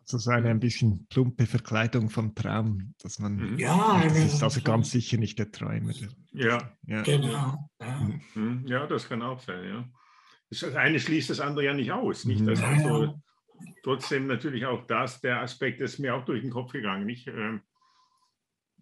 Also 0.00 0.18
so 0.18 0.30
eine 0.32 0.50
ein 0.50 0.60
bisschen 0.60 1.06
plumpe 1.06 1.46
Verkleidung 1.46 2.10
vom 2.10 2.34
Traum, 2.34 2.94
dass 3.00 3.18
man. 3.18 3.36
Mhm. 3.36 3.58
Ja, 3.58 4.02
das 4.04 4.18
ist 4.18 4.42
also 4.42 4.60
ganz 4.60 4.90
sicher 4.90 5.16
nicht 5.16 5.38
der 5.38 5.50
Träumer. 5.50 5.94
Ja. 6.32 6.76
ja. 6.86 7.02
Genau. 7.02 7.70
Ja. 7.80 8.10
Mhm. 8.34 8.66
ja, 8.66 8.86
das 8.86 9.08
kann 9.08 9.22
auch 9.22 9.40
sein, 9.40 9.64
ja. 9.66 9.88
Das 10.50 10.62
eine 10.74 11.00
schließt 11.00 11.30
das 11.30 11.40
andere 11.40 11.64
ja 11.64 11.74
nicht 11.74 11.90
aus. 11.90 12.26
Nicht? 12.26 12.46
Das 12.46 12.60
also, 12.60 13.18
trotzdem 13.82 14.26
natürlich 14.26 14.66
auch 14.66 14.86
das, 14.86 15.20
der 15.20 15.40
Aspekt, 15.40 15.80
das 15.80 15.94
ist 15.94 15.98
mir 16.00 16.14
auch 16.14 16.24
durch 16.24 16.42
den 16.42 16.50
Kopf 16.50 16.72
gegangen. 16.72 17.06
Nicht? 17.06 17.26
Ähm, 17.28 17.62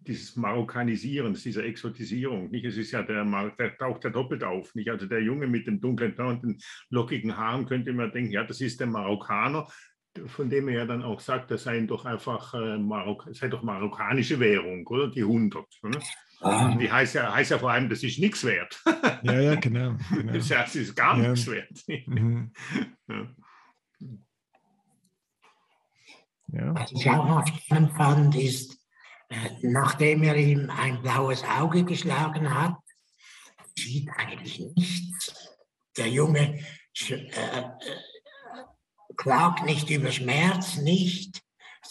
dieses 0.07 0.35
Marokkanisieren, 0.35 1.33
dieser 1.33 1.65
Exotisierung. 1.65 2.49
Nicht? 2.49 2.65
Es 2.65 2.77
ist 2.77 2.91
ja 2.91 3.03
der, 3.03 3.25
der 3.57 3.77
taucht 3.77 4.03
ja 4.03 4.09
doppelt 4.09 4.43
auf. 4.43 4.73
Nicht? 4.75 4.89
Also 4.89 5.05
der 5.05 5.21
Junge 5.21 5.47
mit 5.47 5.67
den 5.67 5.79
dunklen 5.79 6.13
und 6.15 6.63
lockigen 6.89 7.37
Haaren 7.37 7.65
könnte 7.65 7.93
man 7.93 8.11
denken, 8.11 8.31
ja, 8.31 8.43
das 8.43 8.61
ist 8.61 8.79
der 8.79 8.87
Marokkaner, 8.87 9.67
von 10.27 10.49
dem 10.49 10.67
er 10.67 10.79
ja 10.79 10.85
dann 10.85 11.03
auch 11.03 11.19
sagt, 11.19 11.51
das 11.51 11.63
seien 11.63 11.87
doch 11.87 12.05
einfach 12.05 12.53
äh, 12.53 12.77
Marok 12.77 13.27
sei 13.31 13.47
doch 13.47 13.63
marokkanische 13.63 14.39
Währung, 14.39 14.85
oder? 14.87 15.09
Die 15.09 15.21
100. 15.21 15.65
Oder? 15.81 15.99
Ah. 16.41 16.75
Die 16.75 16.91
heißt 16.91 17.15
ja, 17.15 17.33
heißt 17.33 17.51
ja 17.51 17.57
vor 17.57 17.71
allem, 17.71 17.89
das 17.89 18.03
ist 18.03 18.19
nichts 18.19 18.43
wert. 18.43 18.81
Ja, 19.23 19.39
ja, 19.39 19.55
genau. 19.55 19.95
genau. 20.13 20.33
Das 20.33 20.51
heißt, 20.51 20.75
es 20.75 20.89
ist 20.89 20.95
gar 20.95 21.17
ja. 21.17 21.29
nichts 21.29 21.47
wert. 21.49 22.07
Mhm. 22.07 22.51
Ja. 23.07 23.27
Ja. 26.51 26.75
Was 26.75 26.91
ich 26.91 27.09
auch 27.09 27.27
noch 27.27 27.47
spannend 27.47 27.93
fand, 27.93 28.35
ist, 28.35 28.82
nachdem 29.61 30.23
er 30.23 30.35
ihm 30.35 30.69
ein 30.69 31.01
blaues 31.01 31.43
Auge 31.43 31.83
geschlagen 31.83 32.53
hat, 32.53 32.75
sieht 33.77 34.09
eigentlich 34.17 34.59
nichts. 34.75 35.33
Der 35.97 36.07
Junge 36.07 36.59
äh, 37.09 37.13
äh, 37.13 37.69
klagt 39.15 39.65
nicht 39.65 39.89
über 39.89 40.11
Schmerz, 40.11 40.77
nicht, 40.77 41.41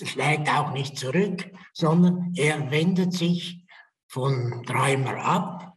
schlägt 0.02 0.48
auch 0.48 0.72
nicht 0.72 0.98
zurück, 0.98 1.50
sondern 1.72 2.32
er 2.36 2.70
wendet 2.70 3.12
sich 3.12 3.64
von 4.08 4.64
Träumer 4.66 5.16
ab 5.16 5.76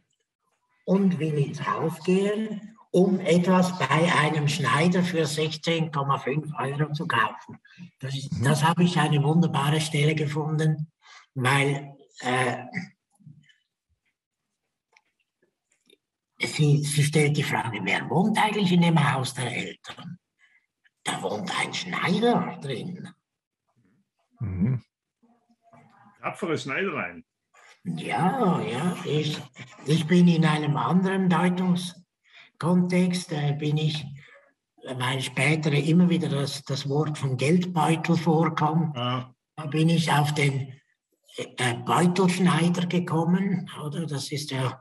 und 0.84 1.18
will 1.18 1.38
ins 1.38 1.66
Haus 1.66 2.02
gehen 2.04 2.76
um 2.96 3.20
etwas 3.20 3.78
bei 3.78 4.10
einem 4.22 4.48
Schneider 4.48 5.02
für 5.02 5.24
16,5 5.24 6.58
Euro 6.58 6.92
zu 6.94 7.06
kaufen. 7.06 7.58
Das, 8.00 8.14
mhm. 8.14 8.42
das 8.42 8.64
habe 8.64 8.84
ich 8.84 8.98
eine 8.98 9.22
wunderbare 9.22 9.82
Stelle 9.82 10.14
gefunden, 10.14 10.90
weil 11.36 11.94
äh, 12.20 12.64
sie, 16.40 16.82
sie 16.82 17.04
stellt 17.04 17.36
die 17.36 17.42
Frage, 17.42 17.80
wer 17.82 18.08
wohnt 18.10 18.38
eigentlich 18.38 18.72
in 18.72 18.80
dem 18.80 19.12
Haus 19.12 19.34
der 19.34 19.54
Eltern? 19.54 20.18
Da 21.04 21.22
wohnt 21.22 21.50
ein 21.60 21.72
Schneider 21.72 22.58
drin. 22.60 23.08
Mhm. 24.40 24.82
Tapfere 26.20 26.58
Schneidereien. 26.58 27.24
Ja, 27.84 28.60
ja. 28.62 28.96
Ich, 29.04 29.40
ich 29.86 30.06
bin 30.06 30.26
in 30.26 30.44
einem 30.44 30.76
anderen 30.76 31.28
Deutungs 31.28 31.94
Kontext 32.58 33.32
äh, 33.32 33.52
bin 33.52 33.76
ich, 33.76 34.04
weil 34.82 35.20
später 35.20 35.70
immer 35.72 36.08
wieder 36.08 36.28
das, 36.28 36.62
das 36.64 36.88
Wort 36.88 37.18
von 37.18 37.36
Geldbeutel 37.36 38.16
vorkommt, 38.16 38.96
ja. 38.96 39.34
da 39.56 39.66
bin 39.66 39.88
ich 39.88 40.10
auf 40.10 40.32
den 40.34 40.72
Beutelschneider 41.84 42.86
gekommen, 42.86 43.70
oder? 43.84 44.06
Das 44.06 44.32
ist 44.32 44.50
ja 44.50 44.80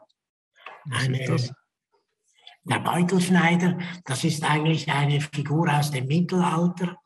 eine, 0.90 1.26
das? 1.26 1.52
der 2.64 2.80
Beutelschneider, 2.80 3.78
das 4.06 4.24
ist 4.24 4.44
eigentlich 4.44 4.90
eine 4.90 5.22
Figur 5.22 5.72
aus 5.72 5.92
dem 5.92 6.08
Mittelalter. 6.08 6.98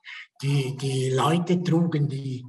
Die, 0.42 0.78
die 0.78 1.10
Leute 1.10 1.62
trugen 1.64 2.08
die, 2.08 2.46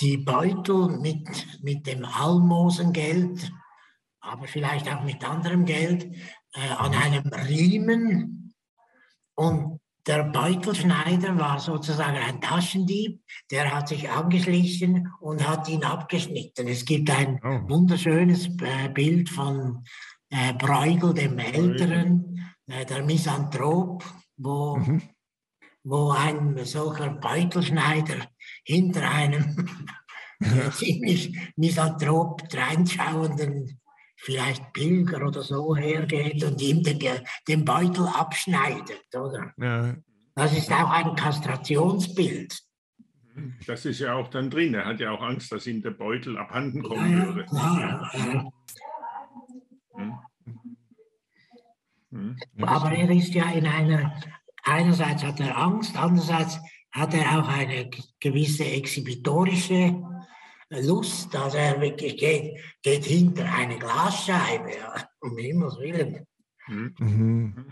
die 0.00 0.16
Beutel 0.16 0.98
mit, 0.98 1.28
mit 1.62 1.86
dem 1.86 2.04
Almosengeld, 2.04 3.52
aber 4.20 4.46
vielleicht 4.46 4.88
auch 4.88 5.02
mit 5.02 5.22
anderem 5.28 5.64
Geld, 5.64 6.04
äh, 6.54 6.68
an 6.78 6.94
einem 6.94 7.32
Riemen 7.32 8.54
und 9.34 9.81
der 10.06 10.24
Beutelschneider 10.24 11.38
war 11.38 11.60
sozusagen 11.60 12.16
ein 12.16 12.40
Taschendieb, 12.40 13.22
der 13.50 13.72
hat 13.72 13.88
sich 13.88 14.10
angeschlichen 14.10 15.12
und 15.20 15.46
hat 15.46 15.68
ihn 15.68 15.84
abgeschnitten. 15.84 16.66
Es 16.66 16.84
gibt 16.84 17.10
ein 17.10 17.40
oh. 17.44 17.68
wunderschönes 17.68 18.48
äh, 18.62 18.88
Bild 18.88 19.28
von 19.28 19.84
äh, 20.30 20.54
Bruegel, 20.54 21.14
dem 21.14 21.38
Älteren, 21.38 22.52
äh, 22.66 22.84
der 22.84 23.04
Misanthrop, 23.04 24.04
wo, 24.36 24.76
mhm. 24.76 25.02
wo 25.84 26.10
ein 26.10 26.64
solcher 26.64 27.10
Beutelschneider 27.10 28.26
hinter 28.64 29.08
einem 29.08 29.68
ziemlich 30.72 31.38
misanthrop 31.56 32.48
dreinschauenden 32.48 33.80
vielleicht 34.22 34.72
Pilger 34.72 35.26
oder 35.26 35.42
so 35.42 35.74
hergeht 35.74 36.44
und 36.44 36.62
ihm 36.62 36.82
den, 36.82 36.98
den 37.48 37.64
Beutel 37.64 38.06
abschneidet, 38.06 39.04
oder? 39.14 39.52
Ja. 39.58 39.96
Das 40.34 40.56
ist 40.56 40.70
auch 40.70 40.90
ein 40.90 41.16
Kastrationsbild. 41.16 42.56
Das 43.66 43.84
ist 43.84 43.98
ja 43.98 44.14
auch 44.14 44.28
dann 44.28 44.48
drin. 44.48 44.74
Er 44.74 44.84
hat 44.84 45.00
ja 45.00 45.10
auch 45.10 45.22
Angst, 45.22 45.50
dass 45.50 45.66
ihm 45.66 45.82
der 45.82 45.90
Beutel 45.90 46.38
abhanden 46.38 46.82
kommen 46.82 47.18
ja, 47.18 47.26
würde. 47.26 47.44
Klar, 47.46 48.10
ja. 48.14 48.52
Hm. 49.96 50.18
Hm. 52.10 52.36
Aber 52.60 52.92
er 52.92 53.10
ist 53.10 53.34
ja 53.34 53.50
in 53.50 53.66
einer, 53.66 54.14
einerseits 54.62 55.24
hat 55.24 55.40
er 55.40 55.56
Angst, 55.56 55.96
andererseits 55.96 56.60
hat 56.92 57.14
er 57.14 57.38
auch 57.38 57.48
eine 57.48 57.90
gewisse 58.20 58.64
exhibitorische 58.64 60.00
Lust, 60.80 61.32
dass 61.34 61.54
er 61.54 61.80
wirklich 61.80 62.16
geht, 62.16 62.58
geht 62.82 63.04
hinter 63.04 63.44
eine 63.52 63.78
Glasscheibe, 63.78 64.70
ja, 64.70 65.06
um 65.20 65.36
Himmels 65.36 65.78
Willen. 65.78 66.26
Mhm. 66.68 66.94
mhm. 66.98 67.66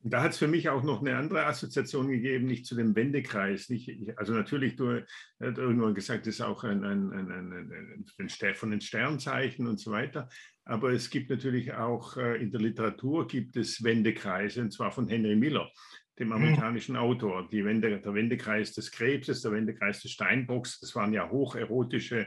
Da 0.00 0.22
hat 0.22 0.30
es 0.30 0.38
für 0.38 0.46
mich 0.46 0.68
auch 0.68 0.84
noch 0.84 1.00
eine 1.00 1.16
andere 1.16 1.44
Assoziation 1.44 2.08
gegeben, 2.08 2.46
nicht 2.46 2.66
zu 2.66 2.76
dem 2.76 2.94
Wendekreis. 2.94 3.68
Nicht, 3.68 4.16
also 4.16 4.32
natürlich, 4.32 4.76
du 4.76 5.02
hast 5.40 5.58
irgendwann 5.58 5.94
gesagt, 5.94 6.26
das 6.26 6.36
ist 6.36 6.40
auch 6.40 6.62
ein, 6.62 6.84
ein, 6.84 7.12
ein, 7.12 7.30
ein, 7.30 8.04
ein, 8.18 8.54
von 8.54 8.70
den 8.70 8.80
Sternzeichen 8.80 9.66
und 9.66 9.80
so 9.80 9.90
weiter. 9.90 10.28
Aber 10.64 10.92
es 10.92 11.10
gibt 11.10 11.30
natürlich 11.30 11.72
auch 11.74 12.16
äh, 12.16 12.40
in 12.40 12.52
der 12.52 12.60
Literatur 12.60 13.26
gibt 13.26 13.56
es 13.56 13.82
Wendekreise, 13.82 14.62
und 14.62 14.72
zwar 14.72 14.92
von 14.92 15.08
Henry 15.08 15.34
Miller 15.34 15.68
dem 16.18 16.28
hm. 16.28 16.36
amerikanischen 16.36 16.96
Autor. 16.96 17.48
Die 17.50 17.64
Wende, 17.64 18.00
der 18.00 18.14
Wendekreis 18.14 18.72
des 18.72 18.90
Krebses, 18.90 19.42
der 19.42 19.52
Wendekreis 19.52 20.02
des 20.02 20.12
Steinbocks, 20.12 20.80
das 20.80 20.94
waren 20.94 21.12
ja 21.12 21.30
hocherotische, 21.30 22.26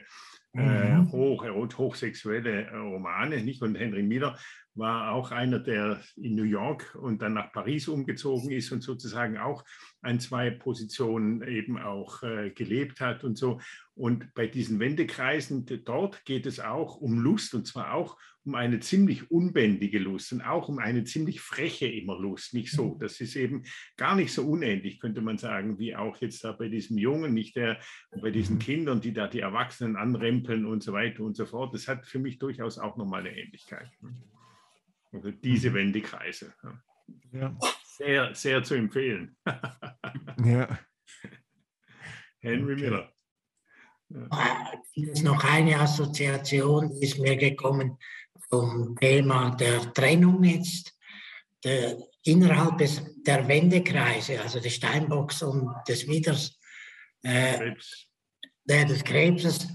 äh, 0.54 0.62
mhm. 0.62 1.08
äh, 1.08 1.12
hoch, 1.12 1.45
hochsexuelle 1.77 2.65
äh, 2.65 2.75
Romane. 2.75 3.41
Nicht? 3.43 3.62
Und 3.62 3.75
Henry 3.75 4.04
Miller 4.04 4.38
war 4.75 5.12
auch 5.12 5.32
einer, 5.32 5.60
der 5.60 6.01
in 6.15 6.36
New 6.36 6.43
York 6.43 6.95
und 6.95 7.21
dann 7.21 7.34
nach 7.34 7.51
Paris 7.51 7.88
umgezogen 7.88 8.51
ist 8.51 8.71
und 8.71 8.82
sozusagen 8.82 9.38
auch 9.38 9.63
ein, 10.01 10.19
zwei 10.19 10.49
Positionen 10.49 11.41
eben 11.43 11.77
auch 11.77 12.23
äh, 12.23 12.51
gelebt 12.51 13.01
hat 13.01 13.23
und 13.23 13.38
so. 13.38 13.60
Und 13.95 14.34
bei 14.34 14.47
diesen 14.47 14.80
Wendekreisen, 14.80 15.65
dort 15.86 16.23
geht 16.25 16.45
es 16.45 16.60
auch 16.60 16.97
um 16.97 17.19
Lust 17.19 17.54
und 17.54 17.67
zwar 17.67 17.93
auch 17.93 18.17
um 18.43 18.56
eine 18.56 18.80
ziemlich 18.80 19.30
unbändige 19.30 19.99
Lust 19.99 20.34
und 20.34 20.41
auch 20.41 20.67
um 20.67 20.80
eine 20.80 21.04
ziemlich 21.04 21.41
freche 21.41 21.88
immer 21.88 22.19
Lust. 22.19 22.54
Nicht 22.54 22.71
so. 22.71 22.95
Mhm. 22.95 22.99
Das 22.99 23.21
ist 23.21 23.36
eben 23.36 23.63
gar 23.97 24.15
nicht 24.15 24.34
so 24.34 24.47
unähnlich, 24.47 24.99
könnte 24.99 25.21
man 25.21 25.38
sagen, 25.38 25.77
wie 25.77 25.95
auch 25.95 26.17
jetzt 26.17 26.43
da 26.43 26.51
bei 26.51 26.67
diesem 26.67 26.97
Jungen, 26.97 27.34
nicht 27.34 27.56
der, 27.56 27.80
bei 28.21 28.32
diesen 28.32 28.56
mhm. 28.56 28.60
Kindern, 28.60 29.01
die 29.01 29.13
da 29.13 29.27
die 29.27 29.41
Erwachsenen 29.41 29.95
anrempeln 29.95 30.65
und 30.65 30.82
so 30.82 30.93
weiter 30.93 31.23
und 31.23 31.36
so 31.36 31.45
fort. 31.45 31.73
Das 31.73 31.88
hat 31.88 32.06
für 32.06 32.19
mich 32.19 32.39
durchaus 32.39 32.80
auch 32.80 32.97
nochmal 32.97 33.21
eine 33.21 33.38
Ähnlichkeit. 33.38 33.89
Also 35.12 35.32
diese 35.32 35.69
mhm. 35.69 35.75
Wendekreise. 35.75 36.54
Ja. 37.32 37.58
Sehr, 37.84 38.34
sehr 38.34 38.63
zu 38.63 38.73
empfehlen. 38.73 39.36
ja. 40.43 40.80
Henry 42.39 42.73
okay. 42.73 42.82
Miller. 42.82 43.13
Ja. 44.10 44.27
Äh, 44.95 45.21
noch 45.21 45.43
eine 45.43 45.80
Assoziation 45.80 46.91
ist 46.99 47.19
mir 47.19 47.38
gekommen 47.38 47.97
zum 48.52 48.96
Thema 49.00 49.52
der 49.52 49.94
Trennung 49.94 50.44
jetzt. 50.44 50.94
Der, 51.64 51.98
innerhalb 52.24 52.78
des, 52.80 53.02
der 53.24 53.48
Wendekreise, 53.48 54.42
also 54.42 54.60
des 54.60 54.76
Steinbocks 54.76 55.44
und 55.44 55.72
des 55.88 56.08
Widers, 56.08 56.60
äh, 57.24 57.74
der, 58.66 58.86
des 58.86 59.04
Krebses, 59.04 59.68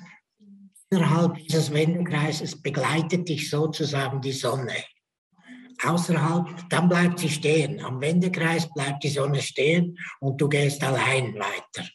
innerhalb 0.90 1.36
dieses 1.36 1.72
Wendekreises 1.72 2.60
begleitet 2.60 3.28
dich 3.28 3.48
sozusagen 3.48 4.20
die 4.20 4.32
Sonne 4.32 4.74
außerhalb, 5.84 6.68
dann 6.68 6.88
bleibt 6.88 7.18
sie 7.18 7.28
stehen. 7.28 7.80
Am 7.80 8.00
Wendekreis 8.00 8.72
bleibt 8.72 9.04
die 9.04 9.10
Sonne 9.10 9.40
stehen 9.40 9.98
und 10.20 10.40
du 10.40 10.48
gehst 10.48 10.82
allein 10.82 11.34
weiter. 11.34 11.62
Das 11.74 11.88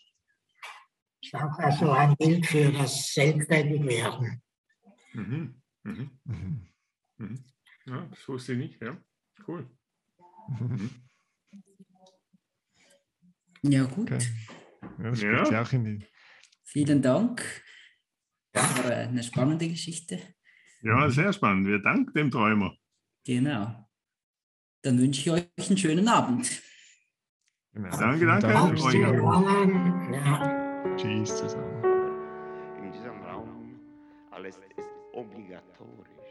ist 1.22 1.36
auch 1.36 1.60
also 1.60 1.92
ein 1.92 2.16
Bild 2.16 2.46
für 2.46 2.72
das 2.72 3.14
Selbstständigwerden. 3.14 4.42
Mhm. 5.14 5.62
Mhm. 5.84 6.12
Mhm. 6.26 6.71
Ja, 7.86 8.06
das 8.10 8.28
wusste 8.28 8.54
ich 8.54 8.60
nicht, 8.60 8.82
ja. 8.82 8.98
Cool. 9.48 9.70
Ja, 13.64 13.84
gut. 13.84 14.12
Okay. 14.12 14.28
Ja, 15.00 15.10
das 15.10 15.22
Ja. 15.22 15.52
ja 15.52 15.62
auch 15.62 15.74
in 15.74 15.84
die. 15.84 16.06
Vielen 16.64 17.02
Dank. 17.02 17.44
Das 18.54 18.84
war 18.84 18.92
eine 18.92 19.24
spannende 19.24 19.68
Geschichte. 19.68 20.20
Ja, 20.82 21.10
sehr 21.10 21.32
spannend. 21.32 21.68
Wir 21.68 21.80
danken 21.80 22.14
dem 22.14 22.32
Träumer. 22.32 22.76
Genau. 23.26 23.88
Dann 24.82 25.00
wünsche 25.00 25.22
ich 25.22 25.32
euch 25.32 25.70
einen 25.70 25.78
schönen 25.78 26.08
Abend. 26.08 26.62
Genau. 27.74 27.98
Danke, 27.98 28.26
danke. 28.26 28.48
Tschüss 30.98 31.38
zusammen. 31.38 31.84
In 32.84 32.92
diesem 32.92 33.22
Raum 33.22 33.80
alles 34.32 34.58
ist 34.58 34.90
obligatorisch. 35.14 36.31